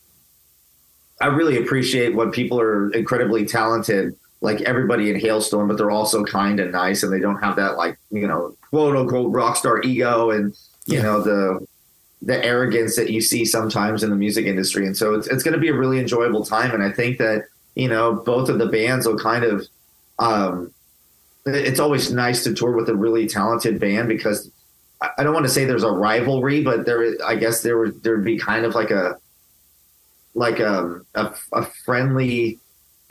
I 1.22 1.26
really 1.26 1.56
appreciate 1.56 2.16
what 2.16 2.32
people 2.32 2.60
are 2.60 2.90
incredibly 2.90 3.44
talented 3.46 4.16
like 4.40 4.60
everybody 4.62 5.08
in 5.08 5.20
Halestorm, 5.20 5.68
but 5.68 5.76
they're 5.78 5.92
also 5.92 6.24
kind 6.24 6.58
and 6.58 6.72
nice, 6.72 7.04
and 7.04 7.12
they 7.12 7.20
don't 7.20 7.40
have 7.40 7.54
that 7.56 7.76
like 7.76 7.96
you 8.10 8.26
know 8.26 8.56
quote 8.70 8.96
unquote 8.96 9.32
rock 9.32 9.56
star 9.56 9.80
ego 9.82 10.30
and 10.30 10.52
you 10.86 10.96
yeah. 10.96 11.02
know 11.02 11.22
the 11.22 11.64
the 12.22 12.44
arrogance 12.44 12.96
that 12.96 13.10
you 13.10 13.20
see 13.20 13.44
sometimes 13.44 14.02
in 14.02 14.10
the 14.10 14.16
music 14.16 14.46
industry. 14.46 14.84
And 14.84 14.96
so 14.96 15.14
it's 15.14 15.28
it's 15.28 15.44
going 15.44 15.54
to 15.54 15.60
be 15.60 15.68
a 15.68 15.74
really 15.74 16.00
enjoyable 16.00 16.44
time, 16.44 16.72
and 16.72 16.82
I 16.82 16.90
think 16.90 17.18
that 17.18 17.44
you 17.76 17.88
know 17.88 18.14
both 18.14 18.48
of 18.48 18.58
the 18.58 18.66
bands 18.66 19.06
will 19.06 19.18
kind 19.18 19.44
of. 19.44 19.66
Um, 20.18 20.74
it's 21.44 21.80
always 21.80 22.12
nice 22.12 22.44
to 22.44 22.54
tour 22.54 22.72
with 22.72 22.88
a 22.88 22.94
really 22.94 23.26
talented 23.26 23.80
band 23.80 24.08
because 24.08 24.48
I 25.18 25.24
don't 25.24 25.34
want 25.34 25.46
to 25.46 25.50
say 25.50 25.64
there's 25.64 25.82
a 25.82 25.90
rivalry, 25.90 26.62
but 26.62 26.86
there, 26.86 27.16
I 27.24 27.34
guess 27.34 27.62
there 27.62 27.78
would 27.78 28.02
there'd 28.02 28.24
be 28.24 28.38
kind 28.38 28.64
of 28.64 28.74
like 28.74 28.90
a 28.90 29.18
like 30.34 30.58
a, 30.60 31.00
a, 31.14 31.34
a 31.52 31.64
friendly 31.84 32.58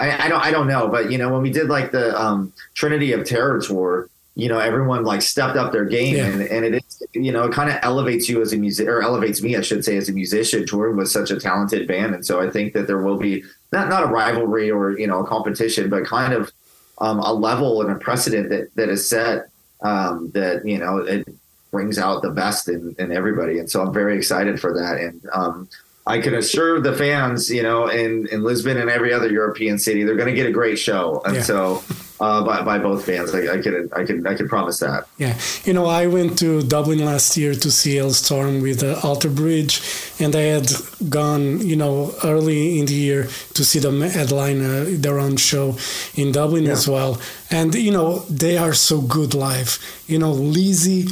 I, 0.01 0.25
I, 0.25 0.27
don't 0.29 0.43
I 0.43 0.51
don't 0.51 0.67
know, 0.67 0.87
but 0.87 1.11
you 1.11 1.17
know 1.17 1.31
when 1.31 1.43
we 1.43 1.51
did 1.51 1.69
like 1.69 1.91
the 1.91 2.19
um, 2.19 2.51
Trinity 2.73 3.13
of 3.13 3.23
Terror 3.23 3.61
tour, 3.61 4.09
you 4.33 4.49
know 4.49 4.57
everyone 4.57 5.03
like 5.03 5.21
stepped 5.21 5.57
up 5.57 5.71
their 5.71 5.85
game, 5.85 6.15
yeah. 6.15 6.25
and, 6.25 6.41
and 6.41 6.65
it 6.65 6.83
is 6.83 7.03
you 7.13 7.31
know 7.31 7.43
it 7.43 7.53
kind 7.53 7.69
of 7.69 7.77
elevates 7.83 8.27
you 8.27 8.41
as 8.41 8.51
a 8.51 8.57
music 8.57 8.87
or 8.87 9.03
elevates 9.03 9.43
me, 9.43 9.55
I 9.55 9.61
should 9.61 9.85
say, 9.85 9.97
as 9.97 10.09
a 10.09 10.13
musician. 10.13 10.65
Touring 10.65 10.97
with 10.97 11.09
such 11.09 11.29
a 11.29 11.39
talented 11.39 11.87
band, 11.87 12.15
and 12.15 12.25
so 12.25 12.41
I 12.41 12.49
think 12.49 12.73
that 12.73 12.87
there 12.87 13.03
will 13.03 13.17
be 13.17 13.43
not 13.71 13.89
not 13.89 14.03
a 14.03 14.07
rivalry 14.07 14.71
or 14.71 14.97
you 14.97 15.05
know 15.05 15.19
a 15.19 15.27
competition, 15.27 15.89
but 15.89 16.05
kind 16.05 16.33
of 16.33 16.51
um, 16.97 17.19
a 17.19 17.31
level 17.31 17.81
and 17.81 17.91
a 17.91 17.95
precedent 17.95 18.49
that 18.49 18.73
that 18.75 18.89
is 18.89 19.07
set 19.07 19.49
um, 19.81 20.31
that 20.31 20.65
you 20.65 20.79
know 20.79 20.97
it 20.97 21.27
brings 21.69 21.99
out 21.99 22.23
the 22.23 22.31
best 22.31 22.67
in, 22.67 22.95
in 22.97 23.11
everybody, 23.11 23.59
and 23.59 23.69
so 23.69 23.83
I'm 23.83 23.93
very 23.93 24.17
excited 24.17 24.59
for 24.59 24.73
that, 24.73 24.97
and 24.99 25.21
um, 25.31 25.69
I 26.11 26.19
can 26.19 26.33
assure 26.35 26.81
the 26.81 26.93
fans, 26.93 27.49
you 27.49 27.63
know, 27.63 27.87
in, 27.87 28.27
in 28.27 28.43
Lisbon 28.43 28.77
and 28.77 28.89
every 28.89 29.13
other 29.13 29.29
European 29.29 29.79
city, 29.79 30.03
they're 30.03 30.15
going 30.15 30.27
to 30.27 30.35
get 30.35 30.45
a 30.45 30.51
great 30.51 30.77
show. 30.77 31.21
And 31.25 31.35
yeah. 31.35 31.41
so, 31.43 31.83
uh, 32.19 32.43
by, 32.43 32.61
by 32.61 32.77
both 32.77 33.05
fans, 33.05 33.33
I, 33.33 33.55
I 33.55 33.61
can 33.61 33.89
I 33.93 34.03
can 34.03 34.27
I 34.27 34.35
can 34.35 34.47
promise 34.47 34.77
that. 34.79 35.07
Yeah, 35.17 35.35
you 35.63 35.73
know, 35.73 35.87
I 35.87 36.05
went 36.05 36.37
to 36.39 36.61
Dublin 36.61 37.03
last 37.03 37.35
year 37.35 37.55
to 37.55 37.71
see 37.71 37.95
Halestorm 37.95 38.61
with 38.61 38.83
uh, 38.83 38.99
Alter 39.01 39.29
Bridge, 39.29 39.81
and 40.19 40.35
I 40.35 40.41
had 40.41 40.69
gone, 41.09 41.65
you 41.65 41.75
know, 41.75 42.13
early 42.23 42.79
in 42.79 42.85
the 42.85 42.93
year 42.93 43.23
to 43.55 43.65
see 43.65 43.79
them 43.79 44.01
headline 44.01 44.61
uh, 44.63 44.85
their 44.89 45.17
own 45.17 45.37
show 45.37 45.77
in 46.13 46.31
Dublin 46.31 46.65
yeah. 46.65 46.73
as 46.73 46.87
well. 46.87 47.19
And 47.49 47.73
you 47.73 47.91
know, 47.91 48.19
they 48.29 48.55
are 48.55 48.73
so 48.73 49.01
good 49.01 49.33
live. 49.33 49.79
You 50.05 50.19
know, 50.19 50.31
Lzzy 50.31 51.09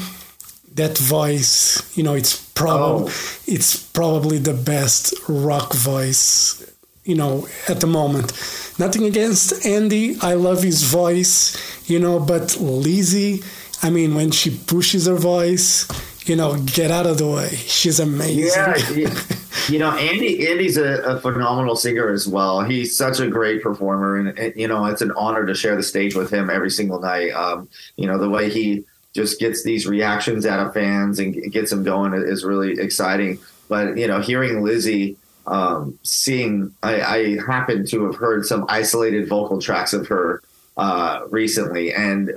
that 0.75 0.97
voice, 0.97 1.95
you 1.97 2.03
know, 2.03 2.13
it's 2.13 2.49
probably 2.51 3.11
oh. 3.11 3.41
it's 3.47 3.75
probably 3.75 4.37
the 4.37 4.53
best 4.53 5.13
rock 5.27 5.73
voice, 5.73 6.73
you 7.03 7.15
know, 7.15 7.47
at 7.67 7.79
the 7.79 7.87
moment. 7.87 8.31
Nothing 8.79 9.03
against 9.03 9.65
Andy, 9.65 10.17
I 10.21 10.35
love 10.35 10.63
his 10.63 10.83
voice, 10.83 11.89
you 11.89 11.99
know, 11.99 12.19
but 12.19 12.43
Lzzy, 12.43 13.43
I 13.83 13.89
mean, 13.89 14.15
when 14.15 14.31
she 14.31 14.51
pushes 14.51 15.05
her 15.05 15.15
voice, 15.15 15.87
you 16.29 16.35
know, 16.35 16.57
get 16.61 16.91
out 16.91 17.07
of 17.07 17.17
the 17.17 17.27
way. 17.27 17.49
She's 17.49 17.99
amazing. 17.99 18.53
Yeah, 18.55 19.13
you 19.69 19.79
know, 19.79 19.91
Andy. 19.91 20.47
Andy's 20.47 20.77
a, 20.77 21.01
a, 21.01 21.19
phenomenal 21.19 21.75
singer 21.75 22.09
as 22.09 22.27
well. 22.27 22.61
He's 22.61 22.95
such 22.95 23.19
a 23.19 23.27
great 23.27 23.63
performer, 23.63 24.17
and, 24.17 24.37
and, 24.37 24.53
you 24.55 24.67
know, 24.67 24.85
it's 24.85 25.01
an 25.01 25.11
honor 25.13 25.45
to 25.45 25.55
share 25.55 25.75
the 25.75 25.83
stage 25.83 26.15
with 26.15 26.31
him 26.31 26.49
every 26.49 26.69
single 26.69 26.99
night. 26.99 27.31
Um, 27.31 27.67
you 27.95 28.05
know, 28.05 28.19
the 28.19 28.29
way 28.29 28.49
he 28.49 28.85
just 29.19 29.37
gets 29.37 29.63
these 29.63 29.85
reactions 29.85 30.45
out 30.45 30.65
of 30.65 30.73
fans 30.73 31.19
and 31.19 31.51
gets 31.51 31.71
them 31.71 31.83
going 31.83 32.13
is 32.13 32.45
really 32.45 32.79
exciting. 32.79 33.37
But 33.67 33.97
you 33.97 34.07
know, 34.07 34.21
hearing 34.21 34.63
Lzzy, 34.63 35.17
um, 35.45 35.99
seeing 36.03 36.73
I, 36.83 37.01
I 37.01 37.37
happen 37.45 37.85
to 37.87 38.05
have 38.05 38.15
heard 38.15 38.45
some 38.45 38.65
isolated 38.69 39.27
vocal 39.27 39.59
tracks 39.59 39.91
of 39.91 40.07
her 40.07 40.41
uh, 40.77 41.23
recently, 41.29 41.93
and 41.93 42.31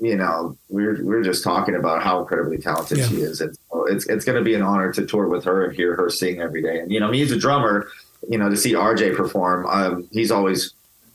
you 0.00 0.16
know, 0.16 0.56
we're 0.70 1.04
we're 1.04 1.22
just 1.22 1.44
talking 1.44 1.74
about 1.74 2.02
how 2.02 2.20
incredibly 2.20 2.56
talented 2.56 2.96
yeah. 2.96 3.08
she 3.08 3.16
is, 3.16 3.42
and 3.42 3.54
so 3.70 3.84
it's 3.84 4.06
it's 4.06 4.24
going 4.24 4.38
to 4.38 4.44
be 4.44 4.54
an 4.54 4.62
honor 4.62 4.90
to 4.90 5.04
tour 5.04 5.28
with 5.28 5.44
her 5.44 5.66
and 5.66 5.76
hear 5.76 5.94
her 5.96 6.08
sing 6.08 6.40
every 6.40 6.62
day. 6.62 6.78
And 6.80 6.90
you 6.90 6.98
know, 6.98 7.08
me 7.08 7.20
as 7.20 7.30
a 7.30 7.38
drummer, 7.38 7.88
you 8.26 8.38
know, 8.38 8.48
to 8.48 8.56
see 8.56 8.72
RJ 8.72 9.16
perform, 9.18 9.66
um, 9.66 10.08
he's 10.10 10.30
always 10.30 10.72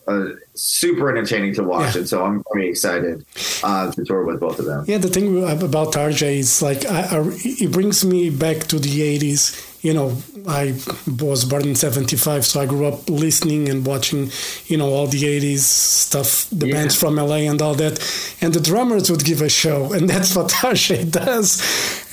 uh, 0.08 0.30
super 0.54 1.10
entertaining 1.10 1.54
to 1.56 1.64
watch, 1.64 1.94
yeah. 1.94 2.00
and 2.00 2.10
so 2.10 2.24
I'm 2.24 2.44
very 2.54 2.70
excited 2.70 3.26
uh, 3.64 3.92
to 3.92 4.06
tour 4.06 4.24
with 4.24 4.40
both 4.40 4.58
of 4.60 4.66
them. 4.66 4.86
Yeah, 4.88 5.00
the 5.00 5.10
thing 5.10 5.44
about 5.44 5.94
RJ 5.94 6.38
is 6.38 6.62
like 6.62 6.86
I, 6.86 7.02
I, 7.02 7.24
it 7.44 7.72
brings 7.72 8.06
me 8.06 8.30
back 8.30 8.68
to 8.68 8.80
the 8.80 8.90
'80s. 9.20 9.66
You 9.84 9.94
know, 9.94 10.18
I 10.48 10.76
was 11.22 11.46
born 11.46 11.68
in 11.68 11.76
'75, 11.76 12.46
so 12.46 12.62
I 12.62 12.66
grew 12.66 12.86
up 12.86 13.10
listening 13.10 13.70
and 13.70 13.86
watching, 13.86 14.32
you 14.68 14.78
know, 14.78 14.90
all 14.90 15.08
the 15.08 15.22
'80s 15.22 15.60
stuff, 15.60 16.48
the 16.52 16.68
yeah. 16.68 16.74
bands 16.74 16.96
from 16.96 17.16
LA 17.16 17.48
and 17.52 17.62
all 17.62 17.76
that. 17.76 18.00
And 18.42 18.54
the 18.54 18.62
drummers 18.62 19.12
would 19.12 19.26
give 19.26 19.42
a 19.42 19.50
show, 19.50 19.92
and 19.92 20.10
that's 20.12 20.36
what 20.36 20.50
RJ 20.52 21.12
does. 21.12 21.62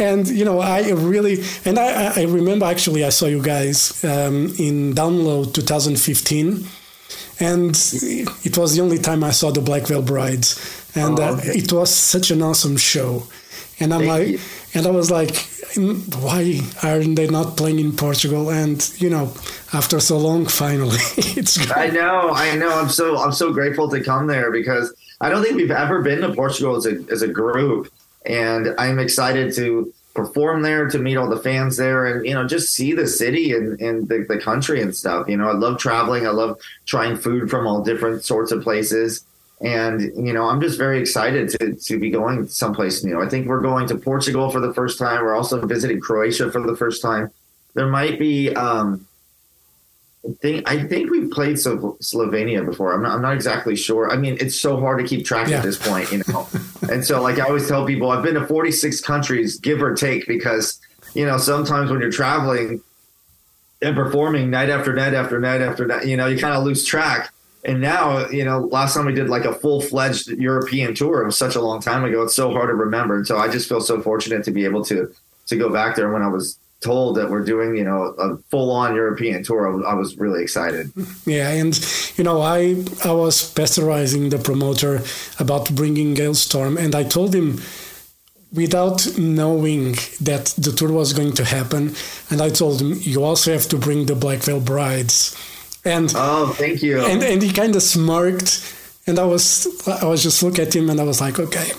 And 0.00 0.26
you 0.26 0.44
know, 0.44 0.58
I 0.58 0.90
really 0.90 1.44
and 1.64 1.78
I, 1.78 2.22
I 2.22 2.24
remember 2.24 2.66
actually 2.66 3.04
I 3.04 3.10
saw 3.10 3.26
you 3.26 3.40
guys 3.40 4.04
um, 4.04 4.52
in 4.58 4.94
Download 4.94 5.54
2015 5.54 6.66
and 7.40 7.70
it 8.44 8.56
was 8.56 8.76
the 8.76 8.82
only 8.82 8.98
time 8.98 9.24
I 9.24 9.30
saw 9.30 9.50
the 9.50 9.60
Black 9.60 9.86
Veil 9.86 10.02
Brides, 10.02 10.92
and 10.94 11.18
oh, 11.18 11.34
okay. 11.34 11.50
uh, 11.50 11.52
it 11.52 11.72
was 11.72 11.92
such 11.92 12.30
an 12.30 12.42
awesome 12.42 12.76
show. 12.76 13.24
And 13.80 13.92
I'm 13.92 14.00
Thank 14.00 14.10
like, 14.10 14.28
you. 14.28 14.38
and 14.74 14.86
I 14.86 14.90
was 14.90 15.10
like, 15.10 15.30
mm, 15.74 16.22
why 16.22 16.60
aren't 16.88 17.16
they 17.16 17.26
not 17.26 17.56
playing 17.56 17.80
in 17.80 17.96
Portugal? 17.96 18.50
And 18.50 18.78
you 18.98 19.10
know, 19.10 19.32
after 19.72 19.98
so 20.00 20.18
long, 20.18 20.46
finally, 20.46 20.98
it's. 21.16 21.56
Great. 21.56 21.76
I 21.76 21.86
know, 21.88 22.30
I 22.30 22.56
know. 22.56 22.70
I'm 22.70 22.88
so 22.88 23.18
I'm 23.18 23.32
so 23.32 23.52
grateful 23.52 23.88
to 23.90 24.02
come 24.02 24.26
there 24.26 24.52
because 24.52 24.94
I 25.20 25.28
don't 25.30 25.42
think 25.42 25.56
we've 25.56 25.70
ever 25.70 26.02
been 26.02 26.20
to 26.20 26.32
Portugal 26.34 26.76
as 26.76 26.86
a 26.86 27.04
as 27.10 27.22
a 27.22 27.28
group, 27.28 27.92
and 28.26 28.74
I'm 28.78 28.98
excited 28.98 29.54
to 29.54 29.92
perform 30.14 30.62
there, 30.62 30.88
to 30.88 30.98
meet 30.98 31.16
all 31.16 31.28
the 31.28 31.40
fans 31.40 31.76
there, 31.76 32.06
and 32.06 32.26
you 32.26 32.34
know 32.34 32.46
just 32.46 32.72
see 32.72 32.92
the 32.92 33.06
city 33.06 33.52
and, 33.52 33.80
and 33.80 34.08
the, 34.08 34.24
the 34.28 34.38
country 34.38 34.80
and 34.80 34.94
stuff. 34.94 35.28
You 35.28 35.36
know, 35.36 35.48
I 35.48 35.52
love 35.52 35.78
traveling. 35.78 36.26
I 36.26 36.30
love 36.30 36.58
trying 36.86 37.16
food 37.16 37.50
from 37.50 37.66
all 37.66 37.82
different 37.82 38.24
sorts 38.24 38.52
of 38.52 38.62
places. 38.62 39.24
And 39.60 40.00
you 40.16 40.32
know, 40.32 40.44
I'm 40.44 40.60
just 40.60 40.78
very 40.78 41.00
excited 41.00 41.48
to, 41.50 41.74
to 41.74 41.98
be 41.98 42.10
going 42.10 42.46
someplace 42.48 43.04
new. 43.04 43.22
I 43.22 43.28
think 43.28 43.46
we're 43.46 43.60
going 43.60 43.86
to 43.88 43.96
Portugal 43.96 44.50
for 44.50 44.60
the 44.60 44.74
first 44.74 44.98
time. 44.98 45.22
We're 45.22 45.34
also 45.34 45.64
visiting 45.64 46.00
Croatia 46.00 46.50
for 46.50 46.60
the 46.60 46.76
first 46.76 47.02
time. 47.02 47.30
There 47.74 47.88
might 47.88 48.18
be 48.18 48.54
um, 48.54 49.06
think 50.40 50.68
I 50.70 50.86
think 50.86 51.10
we've 51.10 51.30
played 51.30 51.58
so 51.58 51.96
Slovenia 52.02 52.64
before. 52.64 52.92
I'm 52.92 53.02
not, 53.02 53.12
I'm 53.12 53.22
not 53.22 53.34
exactly 53.34 53.76
sure. 53.76 54.10
I 54.10 54.16
mean, 54.16 54.36
it's 54.40 54.58
so 54.58 54.80
hard 54.80 54.98
to 54.98 55.06
keep 55.06 55.26
track 55.26 55.48
yeah. 55.48 55.58
at 55.58 55.62
this 55.62 55.76
point, 55.76 56.10
you 56.12 56.22
know. 56.28 56.48
and 56.90 57.04
so, 57.04 57.22
like 57.22 57.38
I 57.38 57.46
always 57.46 57.68
tell 57.68 57.86
people, 57.86 58.10
I've 58.10 58.22
been 58.22 58.34
to 58.34 58.46
46 58.46 59.00
countries, 59.02 59.58
give 59.58 59.82
or 59.82 59.94
take, 59.94 60.26
because 60.26 60.80
you 61.14 61.26
know 61.26 61.38
sometimes 61.38 61.90
when 61.90 62.00
you're 62.00 62.10
traveling 62.10 62.80
and 63.82 63.94
performing 63.94 64.50
night 64.50 64.70
after 64.70 64.94
night 64.94 65.14
after 65.14 65.38
night 65.38 65.60
after 65.60 65.86
night, 65.86 66.06
you 66.06 66.16
know, 66.16 66.26
you 66.26 66.38
kind 66.38 66.54
of 66.54 66.64
lose 66.64 66.84
track. 66.84 67.30
And 67.66 67.80
now, 67.80 68.28
you 68.28 68.44
know, 68.44 68.60
last 68.60 68.94
time 68.94 69.06
we 69.06 69.14
did 69.14 69.28
like 69.28 69.44
a 69.44 69.52
full 69.52 69.80
fledged 69.80 70.28
European 70.28 70.94
tour, 70.94 71.22
it 71.22 71.26
was 71.26 71.38
such 71.38 71.54
a 71.54 71.60
long 71.60 71.80
time 71.80 72.04
ago. 72.04 72.22
It's 72.22 72.36
so 72.36 72.50
hard 72.50 72.68
to 72.68 72.74
remember. 72.74 73.16
And 73.16 73.26
so 73.26 73.38
I 73.38 73.48
just 73.48 73.68
feel 73.68 73.80
so 73.80 74.02
fortunate 74.02 74.44
to 74.44 74.50
be 74.50 74.64
able 74.64 74.84
to 74.86 75.14
to 75.46 75.56
go 75.56 75.70
back 75.70 75.96
there 75.96 76.10
when 76.10 76.22
I 76.22 76.28
was 76.28 76.58
told 76.84 77.16
that 77.16 77.30
we're 77.30 77.44
doing, 77.44 77.76
you 77.76 77.84
know, 77.84 78.02
a 78.26 78.36
full-on 78.50 78.94
European 78.94 79.42
tour, 79.42 79.84
I 79.86 79.94
was 79.94 80.16
really 80.18 80.42
excited. 80.42 80.92
Yeah, 81.26 81.48
and 81.50 81.74
you 82.16 82.24
know, 82.24 82.42
I 82.42 82.84
I 83.10 83.12
was 83.12 83.36
pasteurizing 83.58 84.30
the 84.30 84.38
promoter 84.38 85.02
about 85.38 85.74
bringing 85.74 86.14
Halestorm, 86.16 86.76
and 86.76 86.94
I 86.94 87.04
told 87.04 87.34
him 87.34 87.60
without 88.52 88.98
knowing 89.18 89.96
that 90.20 90.44
the 90.64 90.72
tour 90.78 90.92
was 90.92 91.12
going 91.12 91.34
to 91.40 91.44
happen, 91.44 91.94
and 92.30 92.38
I 92.42 92.50
told 92.50 92.80
him 92.82 92.90
you 93.12 93.24
also 93.24 93.52
have 93.52 93.68
to 93.68 93.78
bring 93.78 94.06
the 94.06 94.14
Black 94.14 94.40
Veil 94.46 94.60
Brides, 94.60 95.18
and 95.84 96.12
oh, 96.14 96.52
thank 96.58 96.82
you, 96.82 97.00
and 97.10 97.22
and 97.22 97.40
he 97.42 97.50
kind 97.52 97.74
of 97.76 97.82
smirked, 97.82 98.50
and 99.06 99.18
I 99.18 99.24
was 99.24 99.66
I 100.02 100.06
was 100.12 100.22
just 100.22 100.42
look 100.42 100.58
at 100.58 100.74
him, 100.76 100.90
and 100.90 101.00
I 101.00 101.04
was 101.04 101.20
like, 101.20 101.38
okay 101.46 101.70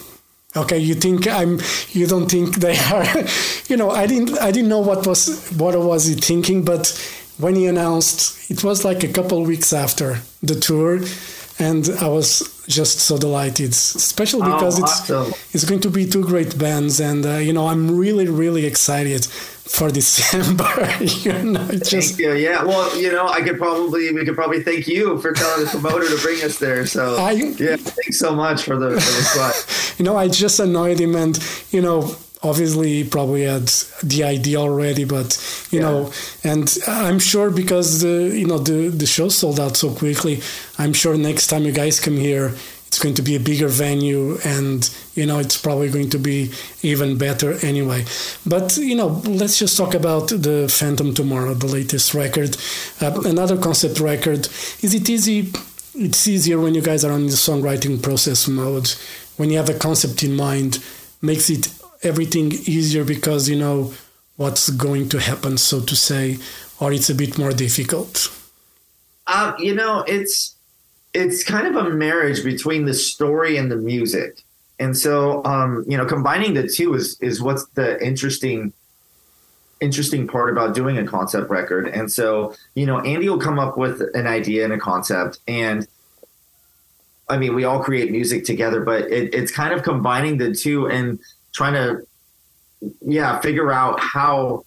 okay 0.55 0.77
you 0.77 0.95
think 0.95 1.27
i'm 1.27 1.59
you 1.89 2.07
don't 2.07 2.29
think 2.29 2.55
they 2.55 2.77
are 2.93 3.05
you 3.67 3.77
know 3.77 3.89
i 3.91 4.07
didn't 4.07 4.37
i 4.39 4.51
didn't 4.51 4.69
know 4.69 4.79
what 4.79 5.05
was 5.05 5.49
what 5.57 5.77
was 5.77 6.05
he 6.05 6.15
thinking 6.15 6.63
but 6.63 6.89
when 7.37 7.55
he 7.55 7.65
announced 7.65 8.49
it 8.49 8.63
was 8.63 8.85
like 8.85 9.03
a 9.03 9.11
couple 9.11 9.43
weeks 9.43 9.73
after 9.73 10.19
the 10.41 10.55
tour 10.55 10.99
and 11.59 11.89
I 12.01 12.07
was 12.09 12.51
just 12.67 12.99
so 12.99 13.17
delighted, 13.17 13.69
especially 13.71 14.41
Oh, 14.43 14.53
because 14.55 14.79
it's 14.79 15.09
awesome. 15.09 15.33
it's 15.53 15.63
going 15.65 15.81
to 15.81 15.89
be 15.89 16.05
two 16.05 16.23
great 16.23 16.57
bands, 16.57 16.99
and 16.99 17.25
uh, 17.25 17.35
you 17.37 17.53
know 17.53 17.67
I'm 17.67 17.95
really 17.97 18.27
really 18.27 18.65
excited 18.65 19.25
for 19.25 19.89
December. 19.89 20.69
you 21.01 21.33
know, 21.51 21.67
just 21.71 21.91
Thank 21.91 22.19
you. 22.19 22.33
Yeah. 22.33 22.63
Well, 22.63 22.95
you 22.99 23.11
know, 23.11 23.27
I 23.27 23.41
could 23.41 23.57
probably 23.57 24.11
we 24.13 24.25
could 24.25 24.35
probably 24.35 24.61
thank 24.63 24.87
you 24.87 25.19
for 25.21 25.31
telling 25.33 25.63
the 25.65 25.69
promoter 25.71 26.07
to 26.07 26.17
bring 26.21 26.43
us 26.43 26.59
there. 26.59 26.85
So 26.85 27.15
I- 27.17 27.31
yeah, 27.31 27.77
thanks 27.77 28.19
so 28.19 28.35
much 28.35 28.63
for 28.63 28.77
the, 28.77 28.89
for 28.91 28.95
the 28.95 29.23
spot. 29.23 29.95
you 29.99 30.05
know 30.05 30.15
I 30.17 30.27
just 30.27 30.59
annoyed 30.59 30.99
him, 30.99 31.15
and 31.15 31.37
you 31.71 31.81
know 31.81 32.15
obviously 32.49 32.89
he 32.97 33.03
probably 33.03 33.43
had 33.43 33.67
the 34.03 34.23
idea 34.23 34.57
already, 34.59 35.03
but 35.05 35.29
you 35.71 35.79
Yeah. 35.79 35.85
know, 35.85 36.11
and 36.43 36.67
I'm 36.87 37.19
sure 37.19 37.49
because 37.49 37.89
the 38.05 38.15
you 38.39 38.45
know 38.45 38.59
the 38.59 38.89
the 39.01 39.05
show 39.15 39.29
sold 39.29 39.59
out 39.59 39.75
so 39.77 39.89
quickly, 39.89 40.35
I'm 40.77 40.93
sure 40.93 41.17
next 41.17 41.47
time 41.47 41.63
you 41.65 41.71
guys 41.71 41.99
come 41.99 42.17
here. 42.17 42.53
It's 42.87 42.99
going 43.03 43.15
to 43.15 43.21
be 43.23 43.35
a 43.35 43.39
bigger 43.51 43.67
venue, 43.67 44.37
and 44.45 44.79
you 45.15 45.25
know 45.25 45.39
it's 45.39 45.57
probably 45.57 45.89
going 45.89 46.09
to 46.11 46.17
be 46.19 46.51
even 46.81 47.17
better 47.17 47.49
anyway. 47.71 48.05
But 48.45 48.77
you 48.77 48.95
know, 48.95 49.09
let's 49.41 49.57
just 49.59 49.75
talk 49.75 49.93
about 49.95 50.29
the 50.29 50.67
Phantom 50.69 51.13
Tomorrow, 51.13 51.55
the 51.55 51.67
latest 51.79 52.13
record, 52.13 52.55
uh, 53.01 53.11
another 53.25 53.57
concept 53.57 53.99
record. 53.99 54.47
Is 54.85 54.93
it 54.93 55.09
easy? 55.09 55.51
It's 55.95 56.25
easier 56.27 56.57
when 56.59 56.73
you 56.73 56.81
guys 56.81 57.03
are 57.03 57.11
on 57.11 57.25
the 57.25 57.35
songwriting 57.47 58.01
process 58.01 58.47
mode. 58.47 58.87
When 59.37 59.49
you 59.49 59.57
have 59.57 59.69
a 59.69 59.77
concept 59.87 60.23
in 60.23 60.33
mind, 60.35 60.71
makes 61.21 61.49
it 61.49 61.67
everything 62.03 62.51
easier 62.51 63.03
because 63.03 63.49
you 63.49 63.57
know 63.57 63.93
what's 64.37 64.69
going 64.69 65.09
to 65.09 65.19
happen, 65.19 65.57
so 65.57 65.79
to 65.81 65.95
say, 65.95 66.37
or 66.79 66.91
it's 66.91 67.09
a 67.09 67.15
bit 67.15 67.37
more 67.37 67.51
difficult. 67.51 68.29
Um, 69.27 69.55
you 69.59 69.73
know, 69.73 70.03
it's 70.07 70.55
it's 71.13 71.43
kind 71.43 71.67
of 71.67 71.75
a 71.75 71.89
marriage 71.89 72.43
between 72.43 72.85
the 72.85 72.93
story 72.93 73.57
and 73.57 73.71
the 73.71 73.77
music. 73.77 74.41
And 74.79 74.95
so 74.97 75.43
um, 75.45 75.85
you 75.87 75.97
know, 75.97 76.05
combining 76.05 76.53
the 76.53 76.67
two 76.67 76.93
is 76.93 77.19
is 77.21 77.41
what's 77.41 77.65
the 77.69 78.03
interesting 78.05 78.73
interesting 79.81 80.27
part 80.27 80.49
about 80.49 80.73
doing 80.73 80.97
a 80.97 81.05
concept 81.05 81.49
record. 81.49 81.87
And 81.87 82.09
so, 82.11 82.55
you 82.75 82.85
know, 82.85 82.99
Andy 83.01 83.27
will 83.27 83.39
come 83.39 83.59
up 83.59 83.77
with 83.77 84.01
an 84.13 84.25
idea 84.25 84.63
and 84.63 84.73
a 84.73 84.79
concept 84.79 85.39
and 85.47 85.87
I 87.27 87.37
mean, 87.37 87.55
we 87.55 87.63
all 87.63 87.83
create 87.83 88.11
music 88.11 88.45
together, 88.45 88.81
but 88.81 89.05
it, 89.05 89.33
it's 89.33 89.51
kind 89.51 89.73
of 89.73 89.81
combining 89.83 90.37
the 90.37 90.53
two 90.53 90.87
and 90.87 91.19
trying 91.55 91.73
to, 91.73 92.05
yeah, 93.01 93.39
figure 93.39 93.71
out 93.71 93.99
how 93.99 94.65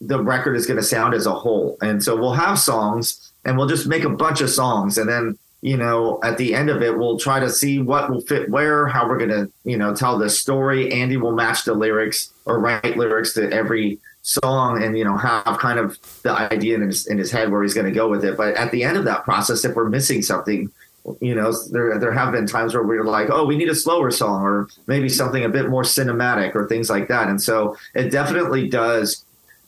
the 0.00 0.22
record 0.22 0.56
is 0.56 0.66
going 0.66 0.76
to 0.76 0.82
sound 0.82 1.14
as 1.14 1.26
a 1.26 1.32
whole. 1.32 1.76
And 1.82 2.02
so 2.02 2.16
we'll 2.16 2.32
have 2.32 2.58
songs 2.58 3.32
and 3.44 3.56
we'll 3.56 3.68
just 3.68 3.86
make 3.86 4.04
a 4.04 4.10
bunch 4.10 4.40
of 4.40 4.50
songs. 4.50 4.96
And 4.96 5.08
then, 5.08 5.38
you 5.60 5.76
know, 5.76 6.20
at 6.22 6.38
the 6.38 6.54
end 6.54 6.70
of 6.70 6.82
it, 6.82 6.96
we'll 6.96 7.18
try 7.18 7.40
to 7.40 7.50
see 7.50 7.78
what 7.78 8.10
will 8.10 8.20
fit 8.22 8.48
where, 8.48 8.86
how 8.86 9.08
we're 9.08 9.18
going 9.18 9.30
to, 9.30 9.50
you 9.64 9.76
know, 9.76 9.94
tell 9.94 10.16
the 10.18 10.30
story. 10.30 10.92
Andy 10.92 11.16
will 11.16 11.34
match 11.34 11.64
the 11.64 11.74
lyrics 11.74 12.32
or 12.46 12.58
write 12.58 12.96
lyrics 12.96 13.32
to 13.34 13.52
every 13.52 13.98
song 14.22 14.82
and, 14.82 14.96
you 14.96 15.04
know, 15.04 15.16
have 15.16 15.58
kind 15.58 15.78
of 15.78 15.98
the 16.22 16.30
idea 16.30 16.76
in 16.76 16.82
his, 16.82 17.06
in 17.06 17.18
his 17.18 17.30
head 17.30 17.50
where 17.50 17.62
he's 17.62 17.74
going 17.74 17.86
to 17.86 17.92
go 17.92 18.08
with 18.08 18.24
it. 18.24 18.36
But 18.36 18.54
at 18.54 18.70
the 18.70 18.84
end 18.84 18.96
of 18.96 19.04
that 19.04 19.24
process, 19.24 19.64
if 19.64 19.74
we're 19.74 19.88
missing 19.88 20.22
something, 20.22 20.70
you 21.20 21.34
know, 21.34 21.52
there 21.70 21.98
there 21.98 22.12
have 22.12 22.32
been 22.32 22.46
times 22.46 22.74
where 22.74 22.82
we're 22.82 23.04
like, 23.04 23.28
oh, 23.30 23.44
we 23.44 23.56
need 23.56 23.68
a 23.68 23.74
slower 23.74 24.10
song, 24.10 24.42
or 24.42 24.68
maybe 24.86 25.08
something 25.08 25.44
a 25.44 25.48
bit 25.48 25.68
more 25.68 25.82
cinematic, 25.82 26.54
or 26.54 26.66
things 26.66 26.90
like 26.90 27.08
that. 27.08 27.28
And 27.28 27.40
so 27.40 27.76
it 27.94 28.10
definitely 28.10 28.68
does 28.68 29.24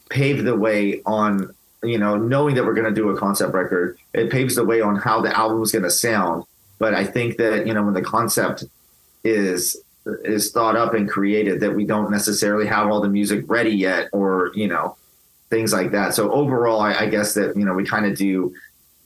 pave 0.09 0.45
the 0.45 0.57
way 0.57 1.03
on, 1.07 1.55
you 1.83 1.99
know, 1.99 2.17
knowing 2.17 2.55
that 2.57 2.65
we're 2.65 2.75
going 2.75 2.93
to 2.93 3.01
do 3.01 3.11
a 3.11 3.17
concept 3.17 3.55
record. 3.55 3.99
It 4.13 4.31
paves 4.31 4.57
the 4.57 4.65
way 4.65 4.81
on 4.81 4.97
how 4.97 5.21
the 5.21 5.37
album 5.37 5.63
is 5.63 5.73
going 5.73 5.85
to 5.85 5.91
sound. 5.91 6.45
But 6.79 6.95
I 6.95 7.05
think 7.05 7.37
that 7.37 7.67
you 7.67 7.75
know 7.75 7.83
when 7.83 7.95
the 7.95 8.03
concept 8.03 8.65
is 9.25 9.77
is 10.25 10.51
thought 10.51 10.77
up 10.77 10.95
and 10.95 11.09
created, 11.09 11.61
that 11.61 11.75
we 11.75 11.85
don't 11.85 12.11
necessarily 12.11 12.67
have 12.67 12.89
all 12.89 13.01
the 13.01 13.09
music 13.09 13.45
ready 13.47 13.71
yet, 13.71 14.09
or 14.13 14.51
you 14.55 14.67
know, 14.67 14.97
things 15.51 15.73
like 15.73 15.91
that. 15.93 16.15
So 16.15 16.33
overall, 16.33 16.81
I, 16.81 16.95
I 16.95 17.07
guess 17.07 17.35
that 17.35 17.57
you 17.57 17.65
know 17.65 17.75
we 17.75 17.85
kind 17.85 18.07
of 18.07 18.17
do 18.17 18.55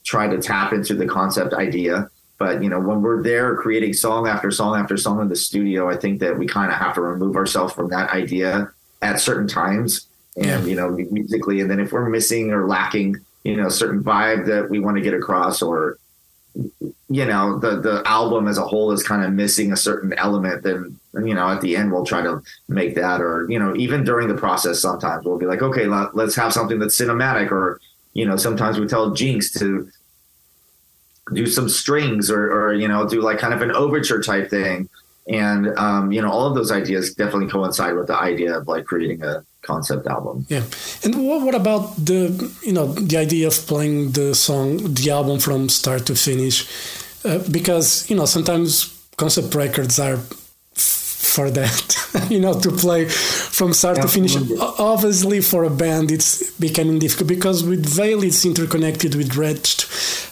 try 0.04 0.28
to 0.28 0.38
tap 0.40 0.72
into 0.72 0.94
the 0.94 1.06
concept 1.06 1.54
idea 1.54 2.10
but 2.44 2.62
you 2.62 2.68
know, 2.68 2.78
when 2.78 3.00
we're 3.00 3.22
there 3.22 3.56
creating 3.56 3.94
song 3.94 4.28
after 4.28 4.50
song 4.50 4.78
after 4.78 4.98
song 4.98 5.18
in 5.22 5.28
the 5.28 5.36
studio, 5.36 5.88
I 5.88 5.96
think 5.96 6.20
that 6.20 6.38
we 6.38 6.46
kind 6.46 6.70
of 6.70 6.76
have 6.76 6.94
to 6.96 7.00
remove 7.00 7.36
ourselves 7.36 7.72
from 7.72 7.88
that 7.88 8.10
idea 8.10 8.70
at 9.00 9.18
certain 9.18 9.48
times, 9.48 10.08
and 10.36 10.66
you 10.68 10.76
know, 10.76 10.90
musically. 10.90 11.60
And 11.60 11.70
then 11.70 11.80
if 11.80 11.90
we're 11.90 12.10
missing 12.10 12.50
or 12.50 12.68
lacking, 12.68 13.16
you 13.44 13.56
know, 13.56 13.68
a 13.68 13.70
certain 13.70 14.04
vibe 14.04 14.44
that 14.44 14.68
we 14.68 14.78
want 14.78 14.98
to 14.98 15.02
get 15.02 15.14
across, 15.14 15.62
or 15.62 15.96
you 17.08 17.24
know, 17.24 17.58
the 17.58 17.80
the 17.80 18.02
album 18.04 18.46
as 18.46 18.58
a 18.58 18.66
whole 18.66 18.92
is 18.92 19.02
kind 19.02 19.24
of 19.24 19.32
missing 19.32 19.72
a 19.72 19.76
certain 19.76 20.12
element, 20.18 20.62
then 20.64 21.00
you 21.14 21.32
know, 21.32 21.48
at 21.48 21.62
the 21.62 21.78
end 21.78 21.92
we'll 21.92 22.04
try 22.04 22.20
to 22.20 22.42
make 22.68 22.94
that, 22.94 23.22
or 23.22 23.50
you 23.50 23.58
know, 23.58 23.74
even 23.74 24.04
during 24.04 24.28
the 24.28 24.34
process, 24.34 24.82
sometimes 24.82 25.24
we'll 25.24 25.38
be 25.38 25.46
like, 25.46 25.62
okay, 25.62 25.86
let, 25.86 26.14
let's 26.14 26.36
have 26.36 26.52
something 26.52 26.78
that's 26.78 27.00
cinematic, 27.00 27.50
or 27.50 27.80
you 28.12 28.26
know, 28.26 28.36
sometimes 28.36 28.78
we 28.78 28.86
tell 28.86 29.12
Jinxx 29.12 29.50
to 29.52 29.88
do 31.34 31.46
some 31.46 31.68
strings 31.68 32.30
or, 32.30 32.52
or 32.52 32.74
you 32.74 32.88
know 32.88 33.08
do 33.08 33.20
like 33.20 33.38
kind 33.38 33.54
of 33.54 33.62
an 33.62 33.70
overture 33.72 34.22
type 34.22 34.48
thing 34.50 34.88
and 35.28 35.68
um, 35.78 36.12
you 36.12 36.20
know 36.20 36.30
all 36.30 36.46
of 36.46 36.54
those 36.54 36.70
ideas 36.70 37.14
definitely 37.14 37.48
coincide 37.48 37.94
with 37.96 38.06
the 38.06 38.16
idea 38.16 38.56
of 38.56 38.68
like 38.68 38.84
creating 38.84 39.22
a 39.22 39.44
concept 39.62 40.06
album 40.06 40.44
Yeah, 40.48 40.62
and 41.02 41.26
what, 41.26 41.42
what 41.42 41.54
about 41.54 41.96
the 41.96 42.52
you 42.62 42.72
know 42.72 42.86
the 42.86 43.16
idea 43.16 43.46
of 43.46 43.54
playing 43.66 44.12
the 44.12 44.34
song, 44.34 44.94
the 44.94 45.10
album 45.10 45.38
from 45.38 45.68
start 45.68 46.06
to 46.06 46.14
finish? 46.14 46.68
Uh, 47.24 47.38
because 47.50 48.08
you 48.10 48.16
know 48.16 48.26
sometimes 48.26 48.90
concept 49.16 49.54
records 49.54 49.98
are 49.98 50.18
for 51.34 51.50
that, 51.50 52.26
you 52.30 52.38
know, 52.38 52.58
to 52.60 52.70
play 52.70 53.06
from 53.06 53.72
start 53.72 53.96
to 54.00 54.08
finish. 54.08 54.36
Obviously, 54.78 55.40
for 55.40 55.64
a 55.64 55.70
band, 55.70 56.10
it's 56.10 56.52
becoming 56.60 56.98
difficult 56.98 57.28
because 57.28 57.64
with 57.64 57.84
Veil, 57.84 58.22
it's 58.22 58.44
interconnected 58.44 59.14
with 59.14 59.36
Wretched. 59.36 59.84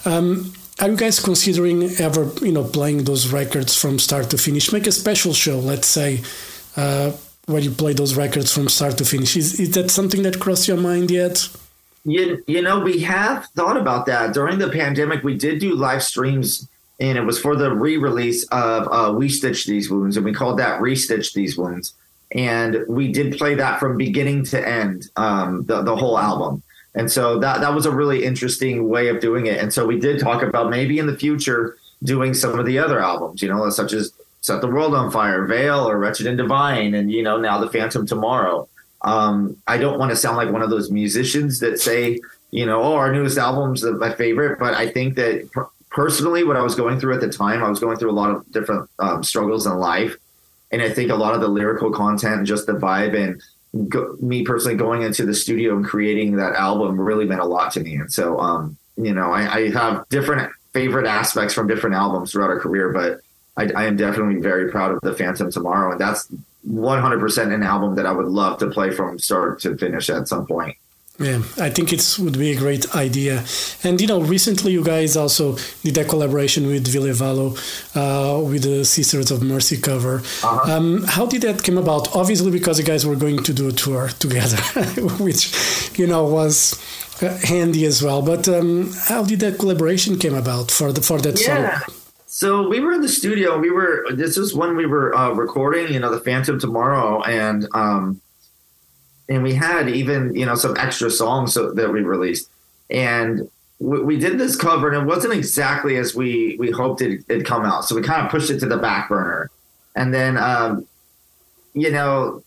Um, 0.04 0.52
are 0.82 0.88
you 0.88 0.96
guys 0.96 1.20
considering 1.20 1.84
ever, 1.98 2.30
you 2.42 2.52
know, 2.52 2.64
playing 2.64 3.04
those 3.04 3.32
records 3.32 3.74
from 3.74 3.98
start 3.98 4.28
to 4.30 4.36
finish? 4.36 4.72
Make 4.72 4.86
a 4.86 4.92
special 4.92 5.32
show, 5.32 5.58
let's 5.58 5.88
say, 5.88 6.20
uh, 6.76 7.12
where 7.46 7.62
you 7.62 7.70
play 7.70 7.94
those 7.94 8.16
records 8.16 8.52
from 8.52 8.68
start 8.68 8.98
to 8.98 9.04
finish. 9.04 9.36
Is, 9.36 9.58
is 9.60 9.70
that 9.70 9.90
something 9.90 10.22
that 10.24 10.40
crossed 10.40 10.68
your 10.68 10.76
mind 10.76 11.10
yet? 11.10 11.48
you, 12.04 12.42
you 12.46 12.62
know 12.62 12.80
we 12.80 13.00
have 13.00 13.46
thought 13.56 13.76
about 13.76 14.06
that 14.06 14.34
during 14.34 14.58
the 14.58 14.68
pandemic 14.68 15.22
we 15.22 15.36
did 15.36 15.60
do 15.60 15.74
live 15.74 16.02
streams 16.02 16.68
and 17.00 17.16
it 17.16 17.22
was 17.22 17.38
for 17.38 17.56
the 17.56 17.72
re-release 17.72 18.44
of 18.48 18.88
uh, 18.90 19.12
we 19.12 19.28
stitch 19.28 19.66
these 19.66 19.90
wounds 19.90 20.16
and 20.16 20.24
we 20.24 20.32
called 20.32 20.58
that 20.58 20.80
restitch 20.80 21.32
these 21.32 21.56
wounds 21.56 21.94
and 22.34 22.84
we 22.88 23.12
did 23.12 23.36
play 23.38 23.54
that 23.54 23.78
from 23.78 23.96
beginning 23.96 24.44
to 24.44 24.68
end 24.68 25.08
um, 25.16 25.64
the, 25.66 25.82
the 25.82 25.94
whole 25.94 26.18
album 26.18 26.62
and 26.94 27.10
so 27.10 27.38
that 27.38 27.60
that 27.60 27.74
was 27.74 27.86
a 27.86 27.90
really 27.90 28.24
interesting 28.24 28.88
way 28.88 29.08
of 29.08 29.20
doing 29.20 29.46
it 29.46 29.58
and 29.58 29.72
so 29.72 29.86
we 29.86 29.98
did 29.98 30.20
talk 30.20 30.42
about 30.42 30.70
maybe 30.70 30.98
in 30.98 31.06
the 31.06 31.16
future 31.16 31.76
doing 32.02 32.34
some 32.34 32.58
of 32.58 32.66
the 32.66 32.78
other 32.78 33.00
albums 33.00 33.42
you 33.42 33.48
know 33.48 33.68
such 33.70 33.92
as 33.92 34.12
set 34.40 34.60
the 34.60 34.66
world 34.66 34.94
on 34.94 35.10
fire 35.10 35.46
veil 35.46 35.88
or 35.88 35.98
wretched 35.98 36.26
and 36.26 36.36
divine 36.36 36.94
and 36.94 37.12
you 37.12 37.22
know 37.22 37.38
now 37.38 37.58
the 37.58 37.70
phantom 37.70 38.06
tomorrow 38.06 38.68
um, 39.02 39.56
I 39.66 39.78
don't 39.78 39.98
want 39.98 40.10
to 40.10 40.16
sound 40.16 40.36
like 40.36 40.50
one 40.50 40.62
of 40.62 40.70
those 40.70 40.90
musicians 40.90 41.60
that 41.60 41.80
say, 41.80 42.20
you 42.50 42.66
know, 42.66 42.82
oh, 42.82 42.94
our 42.94 43.12
newest 43.12 43.38
album's 43.38 43.84
my 43.84 44.14
favorite. 44.14 44.58
But 44.58 44.74
I 44.74 44.88
think 44.88 45.16
that 45.16 45.50
per- 45.52 45.68
personally, 45.90 46.44
what 46.44 46.56
I 46.56 46.62
was 46.62 46.74
going 46.74 47.00
through 47.00 47.14
at 47.14 47.20
the 47.20 47.28
time, 47.28 47.62
I 47.62 47.68
was 47.68 47.80
going 47.80 47.98
through 47.98 48.10
a 48.10 48.12
lot 48.12 48.30
of 48.30 48.50
different 48.52 48.88
um, 48.98 49.22
struggles 49.22 49.66
in 49.66 49.76
life. 49.76 50.16
And 50.70 50.80
I 50.80 50.90
think 50.90 51.10
a 51.10 51.16
lot 51.16 51.34
of 51.34 51.40
the 51.40 51.48
lyrical 51.48 51.90
content 51.90 52.38
and 52.38 52.46
just 52.46 52.66
the 52.66 52.72
vibe 52.72 53.14
and 53.14 53.42
go, 53.88 54.16
me 54.20 54.42
personally 54.44 54.76
going 54.76 55.02
into 55.02 55.24
the 55.24 55.34
studio 55.34 55.76
and 55.76 55.84
creating 55.84 56.36
that 56.36 56.54
album 56.54 57.00
really 57.00 57.24
meant 57.24 57.40
a 57.40 57.46
lot 57.46 57.72
to 57.72 57.80
me. 57.80 57.96
And 57.96 58.12
so, 58.12 58.38
um, 58.38 58.76
you 58.96 59.14
know, 59.14 59.32
I, 59.32 59.54
I 59.54 59.70
have 59.70 60.08
different 60.08 60.52
favorite 60.72 61.06
aspects 61.06 61.54
from 61.54 61.66
different 61.66 61.96
albums 61.96 62.32
throughout 62.32 62.50
our 62.50 62.60
career, 62.60 62.92
but 62.92 63.20
I, 63.56 63.82
I 63.82 63.86
am 63.86 63.96
definitely 63.96 64.40
very 64.40 64.70
proud 64.70 64.92
of 64.92 65.00
the 65.02 65.14
Phantom 65.14 65.50
Tomorrow. 65.50 65.92
And 65.92 66.00
that's 66.00 66.28
100% 66.68 67.54
an 67.54 67.62
album 67.62 67.94
that 67.96 68.06
I 68.06 68.12
would 68.12 68.26
love 68.26 68.58
to 68.58 68.70
play 68.70 68.90
from 68.90 69.18
start 69.18 69.60
to 69.60 69.76
finish 69.76 70.08
at 70.10 70.28
some 70.28 70.46
point. 70.46 70.76
Yeah, 71.18 71.42
I 71.58 71.68
think 71.70 71.92
it 71.92 72.16
would 72.18 72.38
be 72.38 72.52
a 72.52 72.58
great 72.58 72.94
idea. 72.96 73.44
And 73.84 74.00
you 74.00 74.06
know, 74.06 74.20
recently 74.22 74.72
you 74.72 74.82
guys 74.82 75.16
also 75.16 75.56
did 75.84 75.96
a 75.98 76.04
collaboration 76.04 76.66
with 76.66 76.88
Ville 76.88 77.12
Valo 77.14 77.54
uh, 77.94 78.42
with 78.42 78.62
the 78.64 78.84
Sisters 78.84 79.30
of 79.30 79.42
Mercy 79.42 79.76
cover. 79.76 80.16
Uh-huh. 80.42 80.72
Um, 80.72 81.04
how 81.04 81.26
did 81.26 81.42
that 81.42 81.62
come 81.62 81.78
about? 81.78 82.16
Obviously, 82.16 82.50
because 82.50 82.78
you 82.78 82.84
guys 82.84 83.06
were 83.06 83.14
going 83.14 83.42
to 83.44 83.52
do 83.52 83.68
a 83.68 83.72
tour 83.72 84.08
together, 84.18 84.56
which 85.22 85.52
you 85.98 86.06
know 86.06 86.24
was 86.24 86.74
uh, 87.22 87.28
handy 87.46 87.84
as 87.84 88.02
well. 88.02 88.22
But 88.22 88.48
um, 88.48 88.90
how 89.06 89.22
did 89.22 89.40
that 89.40 89.58
collaboration 89.58 90.18
came 90.18 90.34
about 90.34 90.70
for 90.70 90.92
the 90.92 91.02
for 91.02 91.20
that 91.20 91.38
Yeah. 91.40 91.80
song? 91.80 91.94
So 92.26 92.66
we 92.68 92.80
were 92.80 92.92
in 92.92 93.02
the 93.02 93.08
studio. 93.10 93.58
We 93.58 93.70
were. 93.70 94.06
This 94.12 94.38
is 94.38 94.54
when 94.54 94.74
we 94.76 94.86
were 94.86 95.14
uh, 95.14 95.32
recording. 95.34 95.92
You 95.92 96.00
know, 96.00 96.10
the 96.10 96.20
Phantom 96.20 96.58
Tomorrow, 96.58 97.22
and 97.24 97.68
um, 97.74 98.20
and 99.32 99.42
we 99.42 99.54
had 99.54 99.88
even 99.88 100.34
you 100.34 100.46
know 100.46 100.54
some 100.54 100.76
extra 100.76 101.10
songs 101.10 101.54
so, 101.54 101.72
that 101.72 101.92
we 101.92 102.02
released. 102.02 102.50
And 102.90 103.48
we, 103.78 104.00
we 104.02 104.16
did 104.18 104.38
this 104.38 104.56
cover 104.56 104.92
and 104.92 105.02
it 105.02 105.06
wasn't 105.06 105.34
exactly 105.34 105.96
as 105.96 106.14
we 106.14 106.56
we 106.58 106.70
hoped 106.70 107.00
it, 107.00 107.24
it'd 107.28 107.46
come 107.46 107.64
out. 107.64 107.84
So 107.84 107.94
we 107.94 108.02
kind 108.02 108.24
of 108.24 108.30
pushed 108.30 108.50
it 108.50 108.58
to 108.60 108.66
the 108.66 108.76
back 108.76 109.08
burner, 109.08 109.50
and 109.96 110.12
then 110.12 110.36
um, 110.36 110.86
you 111.74 111.90
know 111.90 112.42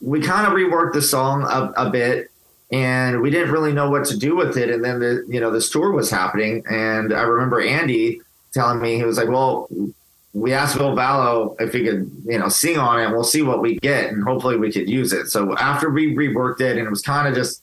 we 0.00 0.20
kind 0.20 0.46
of 0.46 0.52
reworked 0.54 0.94
the 0.94 1.02
song 1.02 1.42
a, 1.42 1.86
a 1.86 1.90
bit 1.90 2.30
and 2.72 3.20
we 3.20 3.30
didn't 3.30 3.50
really 3.52 3.72
know 3.72 3.90
what 3.90 4.06
to 4.06 4.16
do 4.16 4.36
with 4.36 4.56
it. 4.56 4.70
And 4.70 4.84
then 4.84 5.00
the 5.00 5.24
you 5.28 5.40
know 5.40 5.50
this 5.50 5.70
tour 5.70 5.92
was 5.92 6.10
happening, 6.10 6.62
and 6.70 7.12
I 7.12 7.22
remember 7.22 7.60
Andy 7.60 8.20
telling 8.52 8.80
me 8.80 8.96
he 8.96 9.04
was 9.04 9.16
like, 9.16 9.28
"Well, 9.28 9.68
we 10.32 10.52
asked 10.52 10.76
Ville 10.76 10.94
Valo 10.94 11.60
if 11.60 11.72
he 11.72 11.84
could 11.84 12.10
you 12.24 12.38
know 12.38 12.48
sing 12.48 12.78
on 12.78 13.00
it, 13.00 13.10
we'll 13.10 13.24
see 13.24 13.42
what 13.42 13.60
we 13.60 13.76
get, 13.76 14.12
and 14.12 14.22
hopefully 14.22 14.56
we 14.56 14.72
could 14.72 14.88
use 14.88 15.12
it." 15.12 15.28
So 15.28 15.56
after 15.56 15.90
we 15.90 16.14
reworked 16.14 16.60
it, 16.60 16.76
and 16.76 16.86
it 16.86 16.90
was 16.90 17.02
kind 17.02 17.28
of 17.28 17.34
just 17.34 17.62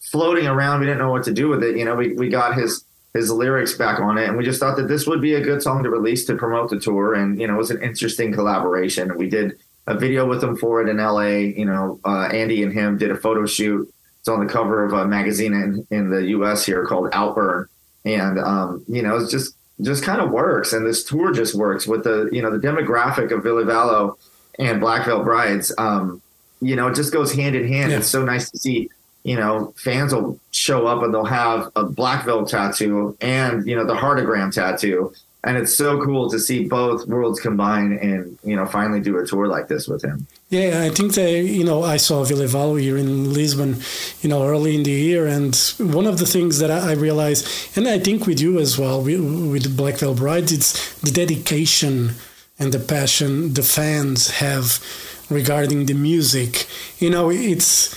floating 0.00 0.46
around, 0.46 0.80
we 0.80 0.86
didn't 0.86 0.98
know 0.98 1.10
what 1.10 1.24
to 1.24 1.32
do 1.32 1.48
with 1.48 1.62
it. 1.62 1.76
You 1.76 1.84
know, 1.84 1.94
we 1.94 2.14
we 2.14 2.28
got 2.28 2.56
his 2.56 2.84
his 3.14 3.30
lyrics 3.30 3.74
back 3.74 4.00
on 4.00 4.18
it, 4.18 4.28
and 4.28 4.36
we 4.36 4.44
just 4.44 4.60
thought 4.60 4.76
that 4.76 4.88
this 4.88 5.06
would 5.06 5.20
be 5.20 5.34
a 5.34 5.40
good 5.40 5.62
song 5.62 5.82
to 5.82 5.90
release 5.90 6.24
to 6.26 6.36
promote 6.36 6.70
the 6.70 6.78
tour, 6.80 7.14
and 7.14 7.40
you 7.40 7.46
know, 7.46 7.54
it 7.54 7.58
was 7.58 7.70
an 7.70 7.82
interesting 7.82 8.32
collaboration. 8.32 9.16
We 9.16 9.28
did 9.28 9.58
a 9.86 9.96
video 9.96 10.26
with 10.26 10.42
him 10.42 10.56
for 10.56 10.82
it 10.82 10.88
in 10.88 10.98
LA. 10.98 11.38
You 11.58 11.64
know, 11.64 12.00
uh, 12.04 12.28
Andy 12.32 12.62
and 12.62 12.72
him 12.72 12.98
did 12.98 13.10
a 13.10 13.16
photo 13.16 13.46
shoot 13.46 13.92
it's 14.28 14.28
on 14.28 14.44
the 14.44 14.52
cover 14.52 14.84
of 14.84 14.92
a 14.92 15.06
magazine 15.06 15.54
in, 15.54 15.86
in 15.90 16.10
the 16.10 16.26
U.S. 16.30 16.66
here 16.66 16.84
called 16.84 17.10
Outburn, 17.12 17.66
and 18.04 18.38
um, 18.38 18.84
you 18.88 19.02
know, 19.02 19.16
it's 19.16 19.30
just 19.30 19.54
just 19.82 20.02
kind 20.02 20.20
of 20.20 20.30
works. 20.30 20.72
And 20.72 20.86
this 20.86 21.04
tour 21.04 21.32
just 21.32 21.54
works 21.54 21.86
with 21.86 22.04
the 22.04 22.28
you 22.32 22.42
know 22.42 22.56
the 22.56 22.66
demographic 22.66 23.30
of 23.30 23.42
Ville 23.42 23.64
Valo 23.64 24.16
and 24.58 24.80
Black 24.80 25.06
Veil 25.06 25.22
Brides. 25.22 25.72
Um, 25.78 26.20
you 26.60 26.74
know, 26.76 26.88
it 26.88 26.94
just 26.94 27.12
goes 27.12 27.32
hand 27.32 27.54
in 27.54 27.68
hand. 27.68 27.92
Yeah. 27.92 27.98
It's 27.98 28.08
so 28.08 28.24
nice 28.24 28.50
to 28.50 28.58
see. 28.58 28.90
You 29.24 29.36
know, 29.36 29.74
fans 29.76 30.14
will 30.14 30.38
show 30.52 30.86
up 30.86 31.02
and 31.02 31.12
they'll 31.12 31.24
have 31.24 31.70
a 31.76 31.84
black 31.84 32.24
veil 32.24 32.46
tattoo 32.46 33.16
and 33.20 33.66
you 33.66 33.76
know 33.76 33.84
the 33.84 33.94
heartagram 33.94 34.52
tattoo, 34.54 35.12
and 35.44 35.56
it's 35.56 35.74
so 35.74 36.02
cool 36.02 36.28
to 36.30 36.38
see 36.38 36.66
both 36.66 37.06
worlds 37.06 37.40
combine 37.40 37.92
and 37.92 38.38
you 38.42 38.56
know 38.56 38.66
finally 38.66 39.00
do 39.00 39.18
a 39.18 39.26
tour 39.26 39.46
like 39.46 39.68
this 39.68 39.86
with 39.86 40.02
him. 40.02 40.26
Yeah, 40.50 40.82
I 40.82 40.90
think 40.90 41.14
that 41.14 41.30
you 41.30 41.64
know 41.64 41.82
I 41.82 41.96
saw 41.96 42.24
Ville 42.24 42.46
Valo 42.48 42.80
here 42.80 42.96
in 42.96 43.32
Lisbon, 43.32 43.76
you 44.20 44.28
know, 44.28 44.46
early 44.46 44.74
in 44.74 44.82
the 44.82 44.90
year, 44.90 45.26
and 45.26 45.54
one 45.78 46.06
of 46.06 46.18
the 46.18 46.26
things 46.26 46.58
that 46.58 46.70
I 46.70 46.92
realized, 46.92 47.76
and 47.76 47.86
I 47.86 47.98
think 47.98 48.26
with 48.26 48.40
you 48.40 48.58
as 48.58 48.78
well, 48.78 49.02
with 49.02 49.76
Black 49.76 49.98
Veil 49.98 50.14
Brides, 50.14 50.52
it's 50.52 51.00
the 51.00 51.10
dedication 51.10 52.12
and 52.58 52.72
the 52.72 52.80
passion 52.80 53.54
the 53.54 53.62
fans 53.62 54.30
have 54.38 54.82
regarding 55.30 55.86
the 55.86 55.94
music. 55.94 56.66
You 56.98 57.10
know, 57.10 57.30
it's 57.30 57.94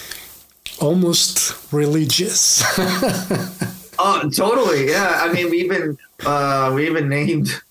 almost 0.80 1.56
religious. 1.74 2.62
oh, 4.02 4.30
totally. 4.30 4.90
Yeah, 4.90 5.20
I 5.22 5.32
mean, 5.32 5.50
we 5.50 5.60
even 5.60 5.98
uh, 6.26 6.72
we 6.74 6.88
even 6.88 7.10
named 7.10 7.62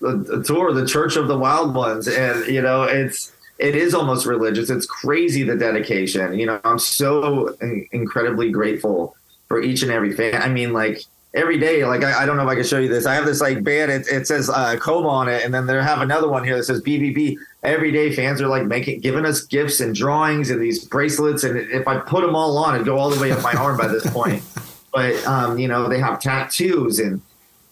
the, 0.00 0.42
tour 0.46 0.72
the 0.72 0.86
Church 0.86 1.16
of 1.16 1.28
the 1.28 1.38
Wild 1.38 1.74
Ones, 1.74 2.08
and 2.08 2.46
you 2.46 2.62
know, 2.62 2.84
it's 2.84 3.32
it 3.58 3.76
is 3.76 3.94
almost 3.94 4.26
religious. 4.26 4.70
It's 4.70 4.86
crazy 4.86 5.42
the 5.42 5.56
dedication. 5.56 6.38
You 6.38 6.46
know, 6.46 6.60
I'm 6.64 6.78
so 6.78 7.56
incredibly 7.92 8.50
grateful 8.50 9.16
for 9.48 9.62
each 9.62 9.82
and 9.82 9.90
every 9.90 10.12
fan. 10.12 10.40
I 10.40 10.48
mean, 10.48 10.72
like 10.72 11.02
every 11.34 11.58
day, 11.58 11.84
like 11.84 12.02
I, 12.02 12.22
I 12.22 12.26
don't 12.26 12.36
know 12.36 12.42
if 12.42 12.48
I 12.48 12.54
can 12.54 12.64
show 12.64 12.78
you 12.78 12.88
this. 12.88 13.06
I 13.06 13.14
have 13.14 13.26
this 13.26 13.40
like 13.40 13.62
band. 13.62 13.90
It, 13.90 14.06
it 14.08 14.26
says 14.26 14.50
uh, 14.50 14.76
Coma 14.76 15.08
on 15.08 15.28
it, 15.28 15.44
and 15.44 15.52
then 15.52 15.66
they 15.66 15.74
have 15.74 16.00
another 16.00 16.28
one 16.28 16.44
here 16.44 16.56
that 16.56 16.64
says 16.64 16.82
BBB. 16.82 17.36
Every 17.62 17.92
day, 17.92 18.14
fans 18.14 18.40
are 18.42 18.48
like 18.48 18.66
making, 18.66 19.00
giving 19.00 19.24
us 19.24 19.42
gifts 19.42 19.80
and 19.80 19.94
drawings 19.94 20.50
and 20.50 20.60
these 20.60 20.84
bracelets. 20.84 21.44
And 21.44 21.56
if 21.56 21.88
I 21.88 21.98
put 21.98 22.22
them 22.22 22.36
all 22.36 22.58
on, 22.58 22.74
it'd 22.74 22.86
go 22.86 22.98
all 22.98 23.10
the 23.10 23.20
way 23.20 23.32
up 23.32 23.42
my 23.42 23.52
arm 23.52 23.76
by 23.76 23.88
this 23.88 24.06
point. 24.10 24.42
But 24.94 25.26
um, 25.26 25.58
you 25.58 25.66
know, 25.66 25.88
they 25.88 25.98
have 25.98 26.20
tattoos 26.20 27.00
and 27.00 27.20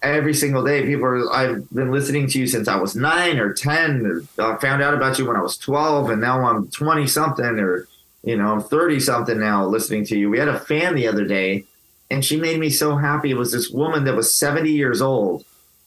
every 0.02 0.35
single 0.35 0.64
day. 0.64 0.85
People 0.85 1.04
are, 1.04 1.32
I've 1.32 1.70
been 1.70 1.92
listening 1.92 2.26
to 2.28 2.38
you 2.40 2.48
since 2.48 2.66
I 2.66 2.76
was 2.76 2.96
nine 2.96 3.38
or 3.38 3.52
10. 3.52 4.28
I 4.38 4.56
found 4.56 4.82
out 4.82 4.94
about 4.94 5.18
you 5.18 5.26
when 5.26 5.37
I 5.37 5.40
was 5.40 5.56
12, 5.56 6.11
and 6.11 6.20
now 6.20 6.44
I'm 6.44 6.68
20 6.68 7.06
something, 7.06 7.61
or, 7.61 7.87
you 8.24 8.37
know, 8.37 8.52
I'm 8.52 8.61
30 8.61 8.98
something 8.98 9.38
now 9.38 9.64
listening 9.64 10.04
to 10.06 10.18
you. 10.18 10.28
We 10.28 10.38
had 10.38 10.48
a 10.48 10.58
fan 10.58 10.96
the 10.96 11.06
other 11.06 11.24
day, 11.24 11.64
and 12.11 12.24
she 12.24 12.37
made 12.37 12.58
me 12.58 12.70
so 12.70 12.96
happy. 12.96 13.30
It 13.30 13.37
was 13.37 13.52
this 13.52 13.70
woman 13.70 14.04
that 14.04 14.16
was 14.16 14.35
70 14.35 14.70
years 14.70 15.00
old, 15.00 15.44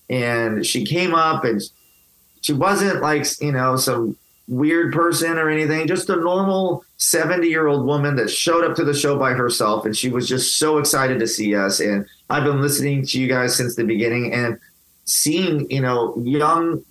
and 0.09 0.65
she 0.65 0.85
came 0.85 1.13
up 1.13 1.43
and 1.43 1.61
she 2.41 2.53
wasn't 2.53 3.01
like, 3.01 3.25
you 3.41 3.51
know, 3.51 3.75
some 3.75 4.15
weird 4.47 4.93
person 4.93 5.37
or 5.37 5.49
anything, 5.49 5.87
just 5.87 6.09
a 6.09 6.15
normal 6.15 6.83
70 6.97 7.47
year 7.47 7.67
old 7.67 7.85
woman 7.85 8.15
that 8.17 8.29
showed 8.29 8.63
up 8.63 8.75
to 8.77 8.83
the 8.83 8.93
show 8.93 9.17
by 9.17 9.33
herself. 9.33 9.85
And 9.85 9.95
she 9.95 10.09
was 10.09 10.27
just 10.27 10.57
so 10.57 10.77
excited 10.77 11.19
to 11.19 11.27
see 11.27 11.55
us. 11.55 11.79
And 11.79 12.05
I've 12.29 12.43
been 12.43 12.61
listening 12.61 13.05
to 13.07 13.19
you 13.19 13.27
guys 13.27 13.55
since 13.55 13.75
the 13.75 13.83
beginning 13.83 14.33
and 14.33 14.59
seeing, 15.05 15.69
you 15.69 15.81
know, 15.81 16.15
young, 16.23 16.83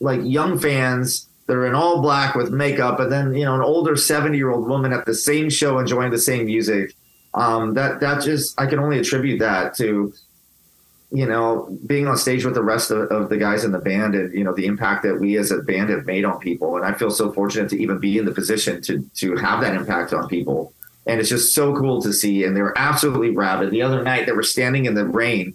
like 0.00 0.20
young 0.24 0.58
fans 0.58 1.28
that 1.46 1.54
are 1.54 1.66
in 1.66 1.74
all 1.74 2.00
black 2.00 2.34
with 2.34 2.50
makeup, 2.50 3.00
and 3.00 3.10
then, 3.10 3.34
you 3.34 3.44
know, 3.44 3.54
an 3.54 3.62
older 3.62 3.96
70 3.96 4.36
year 4.36 4.50
old 4.50 4.66
woman 4.66 4.92
at 4.92 5.04
the 5.04 5.14
same 5.14 5.50
show 5.50 5.78
enjoying 5.78 6.10
the 6.10 6.18
same 6.18 6.46
music. 6.46 6.94
Um, 7.34 7.74
that, 7.74 8.00
that 8.00 8.22
just, 8.22 8.58
I 8.60 8.66
can 8.66 8.78
only 8.78 8.98
attribute 8.98 9.40
that 9.40 9.74
to 9.76 10.12
you 11.12 11.26
know, 11.26 11.68
being 11.86 12.08
on 12.08 12.16
stage 12.16 12.44
with 12.44 12.54
the 12.54 12.62
rest 12.62 12.90
of, 12.90 13.10
of, 13.10 13.28
the 13.28 13.36
guys 13.36 13.64
in 13.64 13.72
the 13.72 13.78
band 13.78 14.14
and, 14.14 14.32
you 14.32 14.42
know, 14.42 14.54
the 14.54 14.64
impact 14.64 15.02
that 15.02 15.20
we 15.20 15.36
as 15.36 15.50
a 15.50 15.58
band 15.58 15.90
have 15.90 16.06
made 16.06 16.24
on 16.24 16.38
people. 16.38 16.76
And 16.76 16.86
I 16.86 16.94
feel 16.94 17.10
so 17.10 17.30
fortunate 17.30 17.68
to 17.70 17.80
even 17.80 17.98
be 17.98 18.16
in 18.16 18.24
the 18.24 18.32
position 18.32 18.80
to, 18.82 19.02
to 19.16 19.36
have 19.36 19.60
that 19.60 19.74
impact 19.74 20.14
on 20.14 20.26
people. 20.28 20.72
And 21.06 21.20
it's 21.20 21.28
just 21.28 21.54
so 21.54 21.76
cool 21.76 22.00
to 22.00 22.12
see. 22.12 22.44
And 22.44 22.56
they 22.56 22.62
were 22.62 22.76
absolutely 22.78 23.30
rabid. 23.30 23.70
The 23.70 23.82
other 23.82 24.02
night 24.02 24.24
they 24.24 24.32
were 24.32 24.42
standing 24.42 24.86
in 24.86 24.94
the 24.94 25.04
rain 25.04 25.54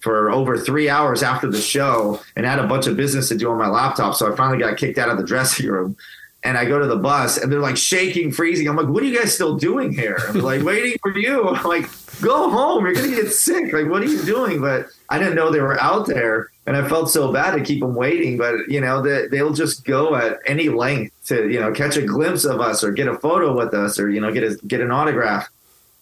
for 0.00 0.30
over 0.30 0.58
three 0.58 0.90
hours 0.90 1.22
after 1.22 1.50
the 1.50 1.60
show 1.60 2.20
and 2.36 2.44
had 2.44 2.58
a 2.58 2.66
bunch 2.66 2.86
of 2.86 2.96
business 2.96 3.28
to 3.30 3.36
do 3.36 3.50
on 3.50 3.58
my 3.58 3.68
laptop. 3.68 4.14
So 4.14 4.30
I 4.30 4.36
finally 4.36 4.58
got 4.58 4.76
kicked 4.76 4.98
out 4.98 5.08
of 5.08 5.16
the 5.16 5.24
dressing 5.24 5.68
room 5.68 5.96
and 6.44 6.56
I 6.56 6.64
go 6.64 6.78
to 6.78 6.86
the 6.86 6.96
bus 6.96 7.36
and 7.36 7.50
they're 7.50 7.60
like 7.60 7.76
shaking, 7.76 8.30
freezing. 8.30 8.68
I'm 8.68 8.76
like, 8.76 8.86
what 8.86 9.02
are 9.02 9.06
you 9.06 9.18
guys 9.18 9.34
still 9.34 9.56
doing 9.56 9.92
here? 9.92 10.18
I'm 10.28 10.40
like, 10.40 10.62
waiting 10.62 10.96
for 11.02 11.16
you. 11.16 11.48
I'm 11.54 11.64
like, 11.64 11.88
go 12.20 12.48
home. 12.50 12.84
You're 12.84 12.94
going 12.94 13.10
to 13.10 13.16
get 13.16 13.32
sick. 13.32 13.72
Like, 13.72 13.88
what 13.88 14.02
are 14.02 14.06
you 14.06 14.22
doing? 14.24 14.60
But 14.60 14.86
I 15.08 15.18
didn't 15.18 15.34
know 15.34 15.50
they 15.50 15.60
were 15.60 15.80
out 15.80 16.06
there. 16.06 16.50
And 16.66 16.76
I 16.76 16.86
felt 16.88 17.10
so 17.10 17.32
bad 17.32 17.56
to 17.56 17.62
keep 17.62 17.80
them 17.80 17.94
waiting. 17.94 18.36
But, 18.36 18.68
you 18.68 18.80
know, 18.80 19.02
they, 19.02 19.26
they'll 19.26 19.52
just 19.52 19.84
go 19.84 20.14
at 20.14 20.38
any 20.46 20.68
length 20.68 21.12
to, 21.26 21.48
you 21.48 21.58
know, 21.58 21.72
catch 21.72 21.96
a 21.96 22.02
glimpse 22.02 22.44
of 22.44 22.60
us 22.60 22.84
or 22.84 22.92
get 22.92 23.08
a 23.08 23.18
photo 23.18 23.56
with 23.56 23.74
us 23.74 23.98
or, 23.98 24.08
you 24.08 24.20
know, 24.20 24.32
get 24.32 24.44
a, 24.44 24.56
get 24.66 24.80
an 24.80 24.92
autograph. 24.92 25.48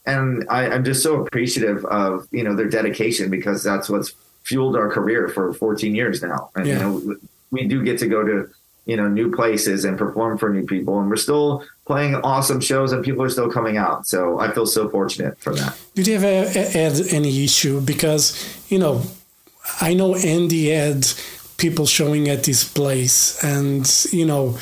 And 0.05 0.45
I, 0.51 0.69
I'm 0.69 0.85
just 0.85 1.03
so 1.03 1.25
appreciative 1.25 1.85
of, 1.87 2.29
you 2.31 2.45
know, 2.45 2.55
their 2.55 2.69
dedication 2.69 3.31
because 3.31 3.63
that's 3.63 3.89
what's 3.89 4.13
fueled 4.43 4.77
our 4.77 4.91
career 4.91 5.29
for 5.29 5.53
14 5.55 5.95
years 5.95 6.23
now. 6.23 6.51
And, 6.55 6.67
yeah. 6.67 6.75
you 6.75 6.79
know, 6.81 7.17
we 7.51 7.67
do 7.67 7.83
get 7.83 7.99
to 8.01 8.07
go 8.07 8.25
to 8.25 8.51
you 8.87 8.97
know 8.97 9.09
new 9.09 9.31
places 9.31 9.85
and 9.85 9.99
perform 9.99 10.39
for 10.39 10.49
new 10.51 10.65
people. 10.65 10.99
And 10.99 11.11
we're 11.11 11.17
still 11.17 11.65
playing 11.87 12.15
awesome 12.17 12.61
shows 12.61 12.93
and 12.93 13.05
people 13.05 13.23
are 13.23 13.29
still 13.29 13.51
coming 13.51 13.77
out. 13.77 14.07
So 14.07 14.41
i 14.41 14.51
feel 14.51 14.67
so 14.67 14.89
fortunate 14.89 15.39
for 15.39 15.55
that. 15.55 15.77
Did 15.95 16.07
you 16.07 16.17
ever 16.17 16.49
had 16.51 16.95
any 17.11 17.45
issue? 17.45 17.81
Because 17.81 18.25
you 18.69 18.79
know 18.79 19.03
i 19.81 19.93
know 19.93 20.15
andy 20.15 20.69
had 20.69 21.05
people 21.57 21.87
showing 21.87 22.29
at 22.29 22.45
this 22.45 22.63
place 22.63 23.43
and 23.43 23.85
you 24.13 24.25
know 24.25 24.57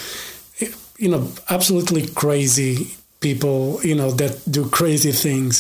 you 0.97 1.11
know 1.11 1.31
absolutely 1.51 2.07
crazy 2.07 2.95
people 3.21 3.81
you 3.83 3.95
know 3.95 4.11
that 4.21 4.33
do 4.51 4.69
crazy 4.69 5.13
things. 5.13 5.55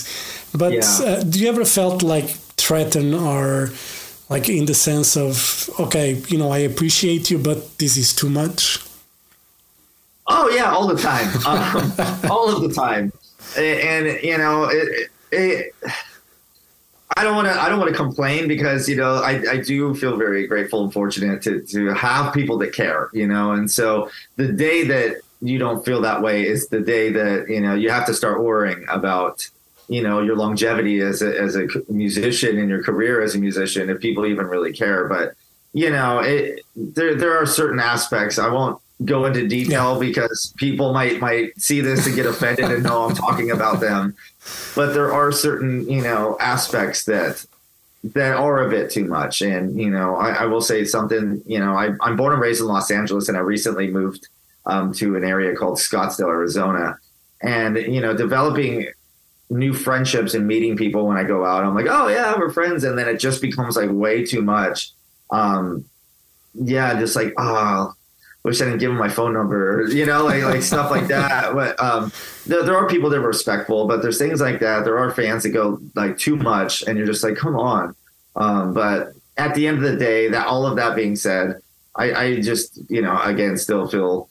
But 0.55 0.73
yeah. 0.73 1.09
uh, 1.09 1.23
do 1.25 1.41
you 1.41 1.49
ever 1.49 1.65
felt 1.65 2.03
like 2.03 2.29
threatened 2.65 3.15
or 3.15 3.71
like 4.29 4.49
in 4.49 4.67
the 4.67 4.75
sense 4.75 5.17
of 5.17 5.69
okay 5.79 6.15
you 6.29 6.39
know 6.39 6.51
i 6.51 6.59
appreciate 6.59 7.31
you 7.31 7.39
but 7.39 7.79
this 7.79 7.97
is 7.97 8.15
too 8.15 8.31
much 8.31 8.79
oh 10.27 10.49
yeah 10.51 10.71
all 10.71 10.87
the 10.87 11.01
time 11.01 11.29
um, 11.47 12.31
all 12.31 12.55
of 12.55 12.63
the 12.63 12.73
time 12.73 13.13
and, 13.59 14.23
you 14.23 14.39
know 14.39 14.65
it, 14.65 15.11
it, 15.31 15.75
I 17.17 17.23
don't 17.23 17.37
want 17.37 17.47
to. 17.47 17.61
I 17.61 17.69
don't 17.69 17.79
want 17.79 17.91
to 17.91 17.97
complain 17.97 18.49
because 18.49 18.89
you 18.89 18.97
know 18.97 19.17
I, 19.17 19.43
I 19.49 19.57
do 19.59 19.95
feel 19.95 20.17
very 20.17 20.47
grateful 20.47 20.83
and 20.83 20.93
fortunate 20.93 21.43
to 21.43 21.61
to 21.61 21.95
have 21.95 22.35
people 22.35 22.59
that 22.59 22.73
care. 22.73 23.09
You 23.13 23.27
know, 23.27 23.53
and 23.53 23.71
so 23.71 24.11
the 24.37 24.49
day 24.49 24.85
that 24.85 25.21
you 25.41 25.59
don't 25.59 25.85
feel 25.85 26.01
that 26.01 26.23
way 26.23 26.47
is 26.47 26.69
the 26.69 26.81
day 26.81 27.13
that 27.13 27.49
you 27.49 27.61
know 27.61 27.75
you 27.75 27.91
have 27.91 28.07
to 28.07 28.15
start 28.15 28.43
worrying 28.43 28.85
about 28.89 29.49
you 29.89 30.03
know 30.03 30.21
your 30.21 30.37
longevity 30.37 31.01
as 31.01 31.23
a, 31.23 31.39
as 31.39 31.57
a 31.57 31.67
musician 31.89 32.59
and 32.59 32.69
your 32.69 32.83
career 32.83 33.23
as 33.23 33.35
a 33.35 33.39
musician 33.39 33.91
if 33.91 34.01
people 34.01 34.27
even 34.27 34.47
really 34.47 34.73
care. 34.73 35.09
But 35.09 35.35
you 35.75 35.91
know 35.91 36.21
it, 36.21 36.61
there 36.77 37.15
there 37.15 37.37
are 37.37 37.45
certain 37.45 37.81
aspects 37.81 38.39
i 38.39 38.49
won't 38.49 38.81
go 39.05 39.27
into 39.27 39.47
detail 39.47 39.99
because 39.99 40.55
people 40.57 40.95
might 40.95 41.21
might 41.21 41.59
see 41.61 41.81
this 41.81 42.07
and 42.07 42.15
get 42.15 42.27
offended 42.27 42.71
and 42.71 42.85
know 42.85 43.03
i'm 43.03 43.15
talking 43.27 43.51
about 43.51 43.81
them. 43.81 44.15
But 44.75 44.95
there 44.95 45.13
are 45.13 45.33
certain 45.33 45.91
you 45.91 46.01
know 46.01 46.37
aspects 46.41 47.05
that 47.05 47.45
that 48.05 48.37
are 48.37 48.67
a 48.67 48.71
bit 48.71 48.91
too 48.91 49.05
much. 49.07 49.43
And 49.43 49.79
you 49.79 49.91
know 49.91 50.15
i, 50.17 50.31
I 50.31 50.45
will 50.47 50.61
say 50.61 50.85
something 50.85 51.43
you 51.45 51.59
know 51.59 51.75
I, 51.77 51.91
i'm 52.01 52.17
born 52.17 52.33
and 52.33 52.41
raised 52.41 52.61
in 52.61 52.69
los 52.69 52.91
angeles 52.91 53.29
and 53.29 53.37
i 53.37 53.41
recently 53.41 53.91
moved 53.91 54.29
um, 54.67 54.95
to 54.95 55.17
an 55.17 55.25
area 55.25 55.55
called 55.57 55.79
scottsdale 55.79 56.29
arizona. 56.29 56.99
And 57.43 57.77
you 57.77 58.01
know 58.01 58.17
developing 58.17 58.87
new 59.51 59.73
friendships 59.73 60.35
and 60.35 60.47
meeting 60.47 60.77
people 60.77 61.07
when 61.07 61.17
I 61.17 61.25
go 61.25 61.45
out. 61.45 61.65
I'm 61.65 61.75
like, 61.75 61.87
oh 61.89 62.09
yeah, 62.09 62.37
we're 62.39 62.51
friends, 62.51 62.85
and 62.85 62.99
then 62.99 63.09
it 63.09 63.19
just 63.19 63.41
becomes 63.43 63.77
like 63.77 63.91
way 63.91 64.25
too 64.25 64.43
much. 64.43 64.93
Um, 65.31 65.85
yeah, 66.55 66.99
just 66.99 67.17
like 67.17 67.35
oh, 67.37 67.95
wish 68.45 68.61
I 68.61 68.67
didn't 68.67 68.79
give 68.79 68.91
him 68.91 68.99
my 68.99 69.09
phone 69.09 69.33
number, 69.33 69.87
you 69.89 70.07
know, 70.07 70.25
like 70.25 70.43
like 70.45 70.63
stuff 70.63 70.91
like 70.91 71.07
that. 71.09 71.55
But 71.55 71.81
um, 71.83 72.13
there, 72.47 72.63
there 72.63 72.77
are 72.77 72.87
people 72.89 73.11
that 73.11 73.19
are 73.19 73.27
respectful, 73.27 73.87
but 73.87 74.03
there's 74.03 74.19
things 74.19 74.41
like 74.41 74.61
that. 74.61 74.85
There 74.85 74.99
are 74.99 75.11
fans 75.11 75.43
that 75.43 75.51
go 75.51 75.81
like 75.95 76.19
too 76.19 76.37
much, 76.37 76.83
and 76.83 76.97
you're 76.97 77.07
just 77.07 77.25
like, 77.25 77.37
come 77.37 77.57
on. 77.57 77.95
Um, 78.37 78.75
but 78.75 79.13
at 79.37 79.55
the 79.55 79.67
end 79.67 79.79
of 79.79 79.91
the 79.91 79.97
day, 79.97 80.29
that 80.29 80.47
all 80.47 80.67
of 80.67 80.77
that 80.77 80.95
being 80.95 81.17
said, 81.17 81.61
I, 81.97 82.13
I 82.13 82.41
just 82.41 82.79
you 82.89 83.03
know 83.03 83.21
again 83.23 83.57
still 83.57 83.89
feel 83.89 84.29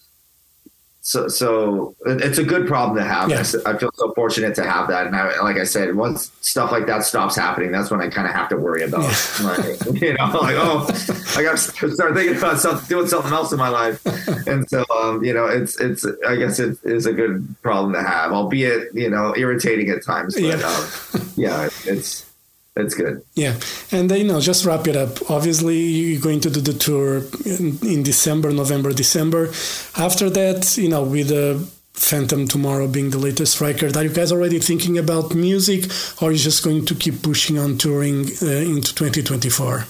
so 1.05 1.27
so 1.27 1.95
it's 2.05 2.37
a 2.37 2.43
good 2.45 2.65
problem 2.65 2.95
to 2.95 3.03
have. 3.03 3.29
Yes. 3.29 3.53
I 3.65 3.77
feel 3.77 3.91
so 3.95 4.13
fortunate 4.13 4.55
to 4.55 4.63
have 4.63 4.87
that. 4.87 5.05
And 5.05 5.13
I, 5.15 5.41
like 5.41 5.57
I 5.57 5.65
said, 5.65 5.95
once 5.95 6.31
stuff 6.39 6.71
like 6.71 6.85
that 6.87 7.03
stops 7.03 7.35
happening, 7.35 7.73
that's 7.73 7.91
when 7.91 7.99
I 8.01 8.07
kind 8.07 8.25
of 8.25 8.33
have 8.33 8.47
to 8.49 8.55
worry 8.55 8.83
about, 8.83 9.01
like, 9.43 10.01
you 10.01 10.13
know, 10.13 10.25
like 10.39 10.55
oh, 10.57 10.87
I 11.35 11.43
got 11.43 11.57
to 11.57 11.91
start 11.91 12.13
thinking 12.15 12.37
about 12.37 12.59
something, 12.59 12.87
doing 12.87 13.07
something 13.07 13.33
else 13.33 13.51
in 13.51 13.57
my 13.59 13.67
life. 13.69 14.01
And 14.47 14.67
so, 14.69 14.83
um, 14.95 15.23
you 15.23 15.33
know, 15.33 15.45
it's 15.45 15.79
it's 15.79 16.05
I 16.27 16.35
guess 16.37 16.57
it 16.59 16.77
is 16.83 17.05
a 17.05 17.13
good 17.13 17.53
problem 17.61 17.93
to 17.93 18.01
have, 18.01 18.31
albeit 18.31 18.93
you 18.93 19.09
know 19.09 19.35
irritating 19.35 19.89
at 19.89 20.03
times. 20.03 20.35
But 20.35 20.43
Yeah. 20.43 20.55
um, 20.55 21.31
yeah, 21.35 21.69
it's 21.85 22.25
it's 22.75 22.95
good. 22.95 23.23
Yeah, 23.35 23.55
and 23.91 24.11
uh, 24.11 24.15
you 24.15 24.23
know, 24.23 24.39
just 24.39 24.65
wrap 24.65 24.87
it 24.87 24.95
up. 24.95 25.29
Obviously, 25.29 25.77
you're 25.77 26.21
going 26.21 26.39
to 26.41 26.49
do 26.49 26.59
the 26.59 26.73
tour 26.73 27.23
in, 27.45 27.77
in 27.87 28.03
December, 28.03 28.51
November, 28.51 28.91
December. 28.93 29.49
After 29.97 30.29
that, 30.31 30.75
you 30.77 30.89
know, 30.89 31.03
with 31.03 31.27
the 31.27 31.67
Phantom 31.93 32.47
Tomorrow 32.47 32.87
being 32.87 33.11
the 33.11 33.19
latest 33.19 33.61
record, 33.61 33.95
are 33.95 34.03
you 34.03 34.09
guys 34.09 34.31
already 34.31 34.59
thinking 34.59 34.97
about 34.97 35.35
music, 35.35 35.85
or 36.19 36.29
are 36.29 36.31
you 36.31 36.39
just 36.39 36.63
going 36.63 36.85
to 36.85 36.95
keep 36.95 37.21
pushing 37.21 37.59
on 37.59 37.77
touring 37.77 38.25
uh, 38.41 38.45
into 38.45 38.95
2024? 38.95 39.85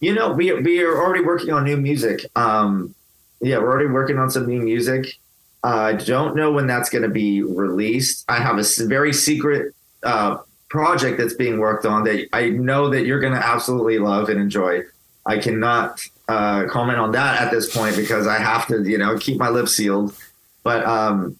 You 0.00 0.14
know, 0.14 0.32
we 0.32 0.52
we 0.52 0.82
are 0.82 0.98
already 0.98 1.24
working 1.24 1.50
on 1.52 1.64
new 1.64 1.76
music. 1.76 2.24
Um, 2.34 2.94
yeah, 3.40 3.58
we're 3.58 3.70
already 3.70 3.90
working 3.90 4.18
on 4.18 4.30
some 4.30 4.46
new 4.46 4.60
music. 4.60 5.14
I 5.62 5.92
don't 5.92 6.36
know 6.36 6.52
when 6.52 6.66
that's 6.66 6.88
going 6.90 7.02
to 7.02 7.08
be 7.08 7.42
released. 7.42 8.24
I 8.28 8.40
have 8.40 8.58
a 8.58 8.64
very 8.86 9.12
secret 9.12 9.74
uh, 10.02 10.38
project 10.68 11.18
that's 11.18 11.34
being 11.34 11.58
worked 11.58 11.86
on 11.86 12.04
that 12.04 12.28
I 12.32 12.50
know 12.50 12.90
that 12.90 13.06
you're 13.06 13.20
going 13.20 13.32
to 13.32 13.44
absolutely 13.44 13.98
love 13.98 14.28
and 14.28 14.40
enjoy. 14.40 14.82
I 15.26 15.38
cannot 15.38 16.00
uh, 16.28 16.66
comment 16.68 16.98
on 16.98 17.12
that 17.12 17.40
at 17.40 17.50
this 17.50 17.74
point 17.74 17.96
because 17.96 18.26
I 18.26 18.38
have 18.38 18.66
to, 18.68 18.82
you 18.82 18.98
know, 18.98 19.18
keep 19.18 19.38
my 19.38 19.48
lips 19.48 19.76
sealed. 19.76 20.14
But 20.62 20.84
um, 20.84 21.38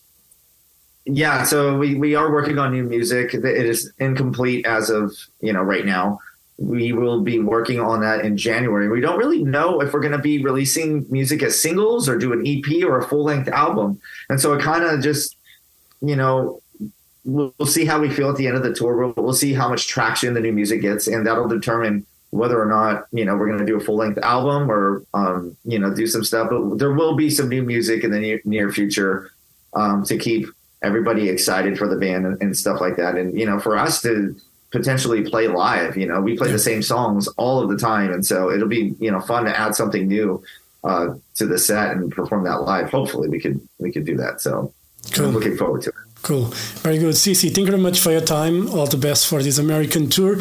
yeah, 1.04 1.42
so 1.42 1.76
we, 1.76 1.94
we 1.94 2.14
are 2.14 2.30
working 2.30 2.58
on 2.58 2.72
new 2.72 2.84
music. 2.84 3.32
It 3.32 3.44
is 3.44 3.92
incomplete 3.98 4.66
as 4.66 4.90
of 4.90 5.16
you 5.40 5.52
know 5.52 5.62
right 5.62 5.84
now. 5.84 6.20
We 6.58 6.92
will 6.92 7.22
be 7.22 7.38
working 7.38 7.80
on 7.80 8.00
that 8.00 8.24
in 8.24 8.36
January. 8.36 8.88
We 8.88 9.00
don't 9.00 9.18
really 9.18 9.42
know 9.44 9.80
if 9.80 9.92
we're 9.92 10.00
going 10.00 10.12
to 10.12 10.18
be 10.18 10.42
releasing 10.42 11.06
music 11.08 11.42
as 11.42 11.60
singles 11.60 12.08
or 12.08 12.18
do 12.18 12.32
an 12.32 12.44
EP 12.46 12.84
or 12.84 12.98
a 12.98 13.06
full 13.06 13.22
length 13.22 13.48
album. 13.48 14.00
And 14.28 14.40
so 14.40 14.52
it 14.54 14.62
kind 14.62 14.82
of 14.82 15.00
just, 15.00 15.36
you 16.00 16.16
know, 16.16 16.60
we'll, 17.28 17.54
we'll 17.58 17.66
see 17.66 17.84
how 17.84 18.00
we 18.00 18.10
feel 18.10 18.30
at 18.30 18.36
the 18.36 18.46
end 18.46 18.56
of 18.56 18.62
the 18.62 18.72
tour. 18.72 18.96
We'll, 18.96 19.12
we'll 19.16 19.32
see 19.32 19.52
how 19.52 19.68
much 19.68 19.86
traction 19.86 20.34
the 20.34 20.40
new 20.40 20.52
music 20.52 20.80
gets, 20.80 21.06
and 21.06 21.26
that'll 21.26 21.48
determine 21.48 22.06
whether 22.30 22.60
or 22.60 22.66
not 22.66 23.06
you 23.10 23.24
know 23.24 23.36
we're 23.36 23.46
going 23.46 23.58
to 23.58 23.64
do 23.64 23.76
a 23.76 23.80
full 23.80 23.96
length 23.96 24.18
album 24.18 24.70
or 24.70 25.04
um, 25.14 25.56
you 25.64 25.78
know 25.78 25.94
do 25.94 26.06
some 26.06 26.24
stuff. 26.24 26.48
But 26.50 26.78
there 26.78 26.92
will 26.92 27.14
be 27.14 27.30
some 27.30 27.48
new 27.48 27.62
music 27.62 28.04
in 28.04 28.10
the 28.10 28.18
near, 28.18 28.40
near 28.44 28.72
future 28.72 29.30
um, 29.74 30.04
to 30.04 30.16
keep 30.16 30.46
everybody 30.82 31.28
excited 31.28 31.76
for 31.76 31.88
the 31.88 31.96
band 31.96 32.26
and, 32.26 32.40
and 32.40 32.56
stuff 32.56 32.80
like 32.80 32.96
that. 32.96 33.16
And 33.16 33.38
you 33.38 33.46
know, 33.46 33.60
for 33.60 33.76
us 33.76 34.02
to 34.02 34.36
potentially 34.70 35.22
play 35.28 35.48
live, 35.48 35.96
you 35.96 36.06
know, 36.06 36.20
we 36.20 36.36
play 36.36 36.50
the 36.52 36.58
same 36.58 36.82
songs 36.82 37.28
all 37.36 37.60
of 37.60 37.68
the 37.68 37.76
time, 37.76 38.12
and 38.12 38.24
so 38.24 38.50
it'll 38.50 38.68
be 38.68 38.94
you 38.98 39.10
know 39.10 39.20
fun 39.20 39.44
to 39.44 39.58
add 39.58 39.74
something 39.74 40.08
new 40.08 40.42
uh, 40.84 41.14
to 41.36 41.46
the 41.46 41.58
set 41.58 41.92
and 41.92 42.10
perform 42.10 42.44
that 42.44 42.62
live. 42.62 42.90
Hopefully, 42.90 43.28
we 43.28 43.40
could 43.40 43.60
we 43.78 43.92
could 43.92 44.04
do 44.04 44.16
that. 44.16 44.40
So 44.40 44.72
Cool. 45.12 45.26
I'm 45.26 45.34
looking 45.34 45.56
forward 45.56 45.82
to 45.82 45.90
it. 45.90 45.94
Cool. 46.28 46.44
Very 46.84 46.98
good. 46.98 47.14
CC, 47.14 47.44
thank 47.54 47.64
you 47.64 47.72
very 47.72 47.78
much 47.78 48.00
for 48.00 48.12
your 48.12 48.20
time. 48.20 48.68
All 48.68 48.86
the 48.86 48.98
best 48.98 49.28
for 49.28 49.42
this 49.42 49.56
American 49.56 50.10
tour. 50.10 50.36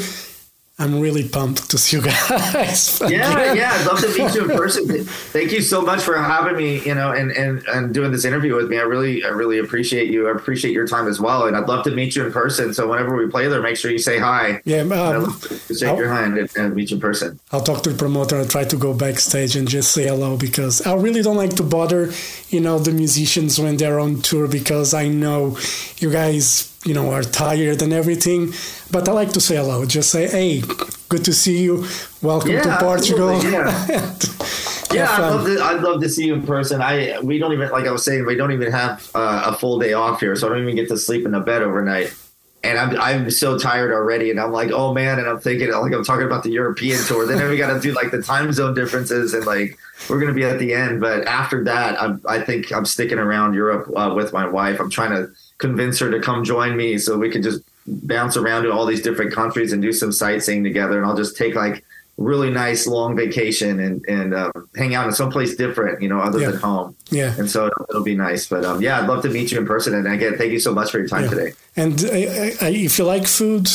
I'm 0.80 1.00
really 1.00 1.28
pumped 1.28 1.72
to 1.72 1.78
see 1.80 1.98
you 1.98 2.04
guys. 2.04 3.02
Yeah, 3.08 3.32
again. 3.32 3.58
yeah, 3.58 3.72
I'd 3.74 3.88
love 3.88 4.00
to 4.02 4.08
meet 4.10 4.36
you 4.36 4.44
in 4.50 4.58
person. 4.58 5.06
Thank 5.06 5.52
you 5.52 5.62
so 5.62 5.82
much 5.82 6.02
for 6.02 6.16
having 6.18 6.56
me, 6.56 6.80
you 6.86 6.94
know, 6.94 7.12
and, 7.12 7.32
and 7.32 7.66
and 7.68 7.94
doing 7.94 8.12
this 8.12 8.26
interview 8.26 8.56
with 8.56 8.70
me. 8.70 8.78
I 8.78 8.84
really 8.84 9.24
I 9.24 9.30
really 9.30 9.58
appreciate 9.60 10.10
you. 10.12 10.28
I 10.28 10.32
appreciate 10.32 10.74
your 10.74 10.86
time 10.88 11.08
as 11.08 11.20
well, 11.20 11.48
and 11.48 11.56
I'd 11.58 11.68
love 11.68 11.84
to 11.86 11.92
meet 11.92 12.16
you 12.16 12.26
in 12.26 12.32
person. 12.32 12.74
So 12.74 12.88
whenever 12.88 13.16
we 13.16 13.28
play 13.28 13.48
there, 13.48 13.62
make 13.62 13.78
sure 13.78 13.90
you 13.92 13.98
say 13.98 14.20
hi. 14.20 14.62
Yeah, 14.66 14.82
um, 14.82 15.40
shake 15.68 15.98
your 15.98 16.10
hand 16.14 16.38
and, 16.38 16.50
and 16.56 16.76
meet 16.76 16.92
you 16.92 16.98
in 16.98 17.02
person. 17.02 17.40
I'll 17.52 17.62
talk 17.64 17.82
to 17.84 17.90
the 17.90 17.98
promoter 17.98 18.36
and 18.38 18.50
try 18.50 18.64
to 18.66 18.78
go 18.78 18.94
backstage 18.94 19.56
and 19.56 19.68
just 19.68 19.92
say 19.94 20.06
hello 20.08 20.38
because 20.38 20.86
I 20.86 20.94
really 20.96 21.22
don't 21.24 21.38
like 21.38 21.56
to 21.56 21.64
bother, 21.64 22.12
you 22.50 22.60
know, 22.60 22.78
the 22.78 22.92
musicians 22.92 23.60
when 23.60 23.78
they're 23.78 24.00
on 24.00 24.22
tour 24.22 24.48
because 24.48 24.94
I 24.94 25.08
know 25.08 25.58
you 25.98 26.12
guys, 26.12 26.77
you 26.88 26.94
know, 26.94 27.12
are 27.12 27.24
tired 27.24 27.82
and 27.82 27.92
everything. 27.94 28.54
But 28.92 29.08
I 29.10 29.12
like 29.12 29.32
to 29.34 29.42
say 29.42 29.58
hello. 29.58 29.86
Just 29.86 30.10
say, 30.10 30.28
hey, 30.28 30.62
good 31.10 31.26
to 31.26 31.34
see 31.34 31.62
you. 31.62 31.86
Welcome 32.22 32.52
Yeah, 32.52 32.62
to 32.62 32.78
Portugal. 32.78 33.32
absolutely, 33.36 34.98
Yeah, 34.98 35.08
I'd 35.12 35.20
love 35.20 35.46
to. 35.46 35.62
I'd 35.64 35.82
love 35.82 36.02
to 36.02 36.10
see 36.10 36.28
you 36.28 36.36
in 36.36 36.44
person. 36.48 36.82
I 36.82 37.20
we 37.20 37.38
don't 37.40 37.52
even 37.54 37.70
like 37.72 37.86
I 37.86 37.92
was 37.92 38.06
saying 38.06 38.26
we 38.26 38.36
don't 38.36 38.54
even 38.54 38.72
have 38.72 39.10
uh, 39.14 39.44
a 39.48 39.54
full 39.54 39.80
day 39.80 39.94
off 39.94 40.22
here, 40.22 40.36
so 40.36 40.48
I 40.48 40.50
don't 40.52 40.64
even 40.64 40.76
get 40.76 40.88
to 40.90 40.98
sleep 40.98 41.26
in 41.26 41.32
the 41.32 41.42
bed 41.42 41.62
overnight. 41.62 42.16
And 42.64 42.78
I'm 42.80 43.00
I'm 43.00 43.30
so 43.30 43.58
tired 43.60 43.92
already, 43.92 44.32
and 44.32 44.40
I'm 44.40 44.52
like, 44.52 44.72
oh 44.72 44.94
man, 44.94 45.20
and 45.20 45.28
I'm 45.28 45.40
thinking 45.40 45.72
like 45.72 45.94
I'm 45.94 46.04
talking 46.04 46.26
about 46.26 46.44
the 46.44 46.52
European 46.52 47.00
tour. 47.06 47.26
Then 47.28 47.50
we 47.50 47.58
got 47.58 47.74
to 47.74 47.80
do 47.80 47.94
like 47.94 48.12
the 48.12 48.22
time 48.22 48.52
zone 48.54 48.74
differences, 48.74 49.34
and 49.34 49.46
like 49.46 49.78
we're 50.10 50.20
gonna 50.20 50.34
be 50.34 50.44
at 50.44 50.58
the 50.58 50.74
end. 50.74 51.00
But 51.02 51.28
after 51.28 51.64
that, 51.66 52.02
I'm, 52.02 52.22
I 52.28 52.40
think 52.42 52.72
I'm 52.74 52.86
sticking 52.86 53.20
around 53.20 53.54
Europe 53.54 53.92
uh, 53.96 54.14
with 54.16 54.34
my 54.34 54.48
wife. 54.48 54.80
I'm 54.80 54.90
trying 54.90 55.12
to 55.12 55.30
convince 55.58 56.00
her 56.00 56.12
to 56.12 56.20
come 56.20 56.44
join 56.44 56.76
me 56.78 56.98
so 56.98 57.18
we 57.18 57.30
can 57.30 57.42
just 57.42 57.62
bounce 57.86 58.36
around 58.38 58.64
to 58.64 58.72
all 58.72 58.86
these 58.86 59.02
different 59.02 59.34
countries 59.34 59.72
and 59.74 59.82
do 59.82 59.92
some 59.94 60.12
sightseeing 60.12 60.64
together. 60.64 60.98
And 60.98 61.06
I'll 61.06 61.16
just 61.16 61.38
take 61.38 61.56
like 61.56 61.84
really 62.18 62.50
nice 62.50 62.88
long 62.88 63.16
vacation 63.16 63.80
and 63.80 64.04
and 64.08 64.34
um, 64.34 64.52
hang 64.76 64.96
out 64.96 65.06
in 65.08 65.14
someplace 65.14 65.56
different, 65.56 66.02
you 66.02 66.10
know, 66.10 66.20
other 66.20 66.40
Yeah. 66.40 66.52
than 66.52 66.60
home. 66.60 66.96
Yeah. 67.12 67.34
And 67.38 67.50
so 67.50 67.68
it'll, 67.68 67.86
it'll 67.90 68.04
be 68.04 68.16
nice. 68.16 68.48
But 68.48 68.66
um, 68.66 68.82
yeah, 68.82 69.00
I'd 69.00 69.08
love 69.08 69.22
to 69.24 69.30
meet 69.30 69.52
you 69.52 69.60
in 69.60 69.66
person. 69.68 69.94
And 69.94 70.08
again, 70.08 70.38
thank 70.38 70.52
you 70.52 70.60
so 70.60 70.74
much 70.74 70.92
for 70.92 70.98
your 71.00 71.08
time 71.08 71.24
Yeah. 71.26 71.30
today. 71.30 71.54
And 71.76 72.06
I, 72.12 72.18
I, 72.18 72.68
I- 72.68 72.70
if 72.72 72.98
you 72.98 73.06
like 73.06 73.28
food, 73.28 73.68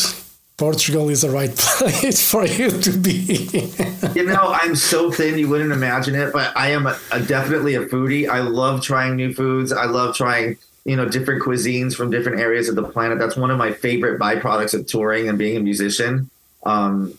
Portugal 0.58 1.08
is 1.08 1.22
the 1.22 1.30
right 1.30 1.54
place 1.56 2.30
for 2.30 2.44
you 2.46 2.70
to 2.70 2.90
be. 2.98 3.48
You 4.14 4.24
know, 4.26 4.54
I'm 4.60 4.76
so 4.76 5.10
thin 5.10 5.38
you 5.38 5.48
wouldn't 5.48 5.72
imagine 5.72 6.14
it, 6.14 6.34
but 6.34 6.54
I 6.54 6.68
am 6.72 6.86
a, 6.86 6.98
a 7.12 7.18
definitely 7.20 7.76
a 7.76 7.86
foodie. 7.86 8.28
I 8.28 8.40
love 8.40 8.82
trying 8.82 9.16
new 9.16 9.32
foods. 9.32 9.72
I 9.72 9.86
love 9.86 10.14
trying, 10.14 10.58
you 10.84 10.96
know, 10.96 11.08
different 11.08 11.42
cuisines 11.42 11.94
from 11.94 12.10
different 12.10 12.40
areas 12.40 12.68
of 12.68 12.74
the 12.74 12.82
planet. 12.82 13.18
That's 13.18 13.36
one 13.36 13.50
of 13.50 13.58
my 13.58 13.72
favorite 13.72 14.20
byproducts 14.20 14.74
of 14.74 14.86
touring 14.86 15.28
and 15.28 15.38
being 15.38 15.56
a 15.56 15.60
musician. 15.60 16.28
Um, 16.64 17.16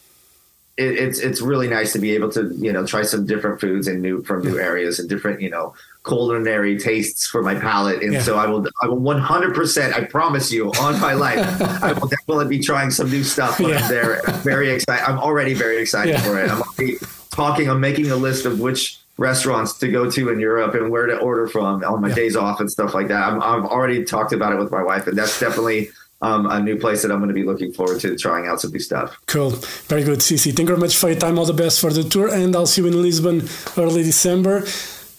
it, 0.75 0.97
it's 0.97 1.19
it's 1.19 1.39
really 1.39 1.67
nice 1.67 1.93
to 1.93 1.99
be 1.99 2.11
able 2.15 2.31
to 2.31 2.51
you 2.57 2.73
know 2.73 2.83
try 2.85 3.03
some 3.03 3.27
different 3.27 3.61
foods 3.61 3.87
and 3.87 4.01
new 4.01 4.23
from 4.23 4.43
new 4.43 4.57
areas 4.57 4.97
and 4.99 5.07
different 5.07 5.39
you 5.39 5.49
know 5.51 5.75
culinary 6.03 6.79
tastes 6.79 7.27
for 7.27 7.43
my 7.43 7.53
palate. 7.55 8.01
And 8.01 8.13
Yeah. 8.13 8.21
so 8.23 8.37
I 8.37 8.47
will 8.47 8.65
I 8.81 8.87
will 8.87 8.97
100 8.97 9.53
percent 9.53 9.93
I 9.95 10.03
promise 10.05 10.51
you 10.51 10.71
on 10.81 10.99
my 10.99 11.13
life 11.13 11.39
I 11.83 11.93
will 11.93 12.07
definitely 12.15 12.47
be 12.57 12.59
trying 12.63 12.89
some 12.89 13.09
new 13.11 13.23
stuff 13.23 13.59
when 13.59 13.69
Yeah. 13.69 13.83
I'm 13.83 13.89
there. 13.89 14.27
I'm 14.29 14.39
very 14.41 14.71
excited. 14.71 15.03
I'm 15.07 15.19
already 15.19 15.53
very 15.53 15.77
excited 15.77 16.13
Yeah. 16.15 16.21
for 16.21 16.39
it. 16.43 16.49
I'm 16.49 16.61
already 16.63 16.97
talking. 17.29 17.69
I'm 17.69 17.79
making 17.79 18.09
a 18.09 18.15
list 18.15 18.45
of 18.45 18.59
which 18.59 18.97
restaurants 19.17 19.73
to 19.79 19.87
go 19.89 20.09
to 20.09 20.29
in 20.29 20.39
Europe 20.39 20.73
and 20.75 20.89
where 20.91 21.05
to 21.05 21.17
order 21.17 21.47
from 21.47 21.83
on 21.83 22.01
my 22.01 22.09
Yeah. 22.09 22.15
days 22.15 22.35
off 22.35 22.59
and 22.59 22.71
stuff 22.71 22.93
like 22.93 23.07
that. 23.09 23.21
I'm, 23.27 23.41
I've 23.41 23.65
already 23.65 24.03
talked 24.03 24.33
about 24.33 24.53
it 24.53 24.59
with 24.59 24.71
my 24.71 24.81
wife, 24.83 25.05
and 25.07 25.17
that's 25.17 25.39
definitely 25.39 25.89
um, 26.21 26.45
a 26.49 26.59
new 26.59 26.77
place 26.77 27.01
that 27.03 27.11
I'm 27.11 27.19
going 27.19 27.27
to 27.27 27.33
be 27.33 27.43
looking 27.43 27.73
forward 27.73 27.99
to 28.01 28.15
trying 28.17 28.47
out 28.47 28.61
some 28.61 28.71
new 28.71 28.79
stuff. 28.79 29.17
Cool. 29.27 29.51
Very 29.89 30.03
good, 30.03 30.19
CC. 30.19 30.45
Thank 30.55 30.59
you 30.59 30.65
very 30.75 30.79
much 30.79 30.97
for 30.97 31.09
your 31.09 31.19
time. 31.19 31.37
All 31.37 31.45
the 31.45 31.53
best 31.53 31.81
for 31.81 31.91
the 31.91 32.03
tour. 32.03 32.29
And 32.33 32.55
I'll 32.55 32.65
see 32.65 32.81
you 32.81 32.87
in 32.87 33.01
Lisbon 33.01 33.47
early 33.77 34.03
December. 34.03 34.63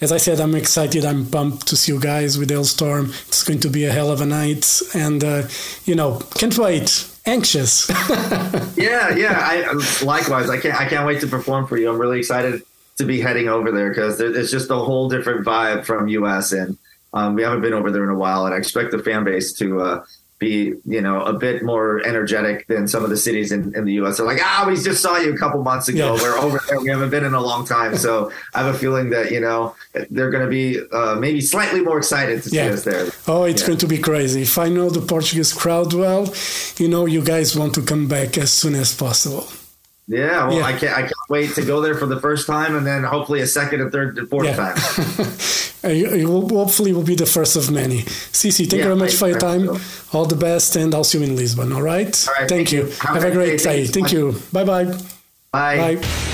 As 0.00 0.10
I 0.10 0.16
said, 0.16 0.40
I'm 0.40 0.54
excited. 0.54 1.04
I'm 1.04 1.26
pumped 1.26 1.66
to 1.68 1.76
see 1.76 1.92
you 1.92 2.00
guys 2.00 2.36
with 2.38 2.50
Halestorm. 2.50 3.10
It's 3.28 3.42
going 3.44 3.60
to 3.60 3.68
be 3.70 3.84
a 3.84 3.92
hell 3.92 4.10
of 4.10 4.20
a 4.22 4.26
night. 4.26 4.80
And, 4.94 5.22
uh, 5.22 5.42
you 5.84 5.94
know, 5.94 6.20
can't 6.36 6.56
wait. 6.58 7.06
Anxious. 7.26 7.90
Yeah, 8.76 9.14
yeah. 9.16 9.38
I 9.40 9.72
likewise. 10.04 10.50
I 10.50 10.58
can't. 10.58 10.78
I 10.80 10.86
can't 10.88 11.06
wait 11.06 11.20
to 11.20 11.26
perform 11.26 11.66
for 11.66 11.76
you. 11.76 11.88
I'm 11.90 11.98
really 11.98 12.18
excited 12.18 12.62
to 12.96 13.04
be 13.04 13.20
heading 13.20 13.48
over 13.48 13.72
there 13.72 13.88
because 13.88 14.20
it's 14.20 14.50
just 14.50 14.70
a 14.70 14.76
whole 14.76 15.08
different 15.08 15.44
vibe 15.44 15.84
from 15.84 16.08
US, 16.08 16.52
and 16.52 16.78
um, 17.12 17.34
we 17.34 17.42
haven't 17.42 17.60
been 17.60 17.72
over 17.72 17.90
there 17.90 18.04
in 18.04 18.10
a 18.10 18.18
while. 18.18 18.46
And 18.46 18.54
I 18.54 18.58
expect 18.58 18.90
the 18.90 18.98
fan 18.98 19.24
base 19.24 19.52
to 19.54 19.80
uh, 19.80 20.04
be 20.38 20.74
you 20.84 21.00
know 21.00 21.22
a 21.22 21.32
bit 21.32 21.62
more 21.62 22.04
energetic 22.06 22.66
than 22.66 22.86
some 22.86 23.04
of 23.04 23.10
the 23.10 23.16
cities 23.16 23.52
in, 23.52 23.74
in 23.74 23.84
the 23.84 23.94
U.S. 23.94 24.16
They're 24.16 24.26
like, 24.26 24.40
ah, 24.42 24.64
we 24.66 24.74
just 24.76 25.00
saw 25.00 25.16
you 25.16 25.32
a 25.34 25.38
couple 25.38 25.62
months 25.62 25.88
ago. 25.88 26.14
Yeah. 26.14 26.22
We're 26.22 26.38
over 26.38 26.60
there. 26.68 26.80
We 26.80 26.88
haven't 26.88 27.10
been 27.10 27.24
in 27.24 27.34
a 27.34 27.40
long 27.40 27.66
time. 27.66 27.96
So 27.96 28.30
I 28.54 28.62
have 28.62 28.74
a 28.74 28.78
feeling 28.78 29.10
that 29.10 29.30
you 29.30 29.40
know 29.40 29.74
they're 30.10 30.30
going 30.30 30.44
to 30.44 30.50
be 30.50 30.80
uh, 30.92 31.16
maybe 31.16 31.40
slightly 31.40 31.80
more 31.80 31.98
excited 31.98 32.42
to 32.44 32.50
yeah. 32.50 32.66
see 32.66 32.72
us 32.74 32.84
there. 32.84 33.06
Oh, 33.26 33.44
it's 33.44 33.62
yeah. 33.62 33.68
going 33.68 33.78
to 33.78 33.86
be 33.86 33.98
crazy. 33.98 34.42
If 34.42 34.58
I 34.58 34.68
know 34.68 34.90
the 34.90 35.00
Portuguese 35.00 35.52
crowd 35.52 35.92
well, 35.92 36.32
you 36.78 36.88
know, 36.88 37.06
you 37.06 37.22
guys 37.22 37.56
want 37.56 37.74
to 37.74 37.82
come 37.82 38.06
back 38.08 38.36
as 38.38 38.52
soon 38.52 38.74
as 38.74 38.94
possible. 38.94 39.46
Yeah, 40.06 40.48
well, 40.48 40.58
yeah. 40.58 40.64
I 40.66 40.72
can't. 40.72 40.96
I 40.96 41.02
can't 41.02 41.13
wait 41.28 41.54
to 41.54 41.64
go 41.64 41.80
there 41.80 41.94
for 41.94 42.06
the 42.06 42.20
first 42.20 42.46
time, 42.46 42.76
and 42.76 42.86
then 42.86 43.04
hopefully 43.04 43.40
a 43.40 43.46
second, 43.46 43.80
and 43.80 43.92
third, 43.92 44.18
and 44.18 44.28
fourth 44.28 44.46
yeah. 44.46 44.56
time. 44.56 45.94
you 45.94 46.28
will, 46.28 46.48
hopefully, 46.48 46.92
will 46.92 47.02
be 47.02 47.14
the 47.14 47.26
first 47.26 47.56
of 47.56 47.70
many. 47.70 48.02
CC, 48.02 48.58
thank 48.58 48.72
yeah, 48.72 48.78
you 48.78 48.84
very 48.84 48.96
much 48.96 49.14
for 49.14 49.28
your 49.28 49.38
time. 49.38 49.68
All 50.12 50.26
the 50.26 50.36
best, 50.36 50.76
and 50.76 50.94
I'll 50.94 51.04
see 51.04 51.18
you 51.18 51.24
in 51.24 51.36
Lisbon. 51.36 51.72
All 51.72 51.82
right. 51.82 52.28
All 52.28 52.34
right 52.34 52.48
thank, 52.48 52.68
thank 52.68 52.72
you. 52.72 52.84
Have, 52.84 53.22
Have 53.22 53.24
a 53.24 53.30
great 53.32 53.58
day. 53.58 53.84
day. 53.84 53.86
Thank 53.86 54.12
you. 54.12 54.40
Bye-bye. 54.52 54.84
Bye. 55.52 55.96
Bye. 55.96 56.33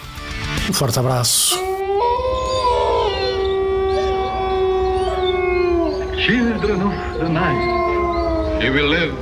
Um 0.69 0.73
forte 0.73 0.99
abraço. 0.99 1.59
Children 6.27 6.83
of 6.83 7.19
the 7.19 7.29
night, 7.29 8.63
you 8.63 8.73
will 8.73 8.89
live 8.89 9.15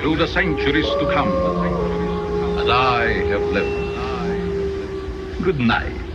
through 0.00 0.16
the 0.16 0.26
centuries 0.26 0.86
to 0.86 1.06
come, 1.12 1.30
as 2.58 2.68
I 2.68 3.04
have 3.30 3.44
lived. 3.52 3.84
Good 5.44 5.60
night. 5.60 6.05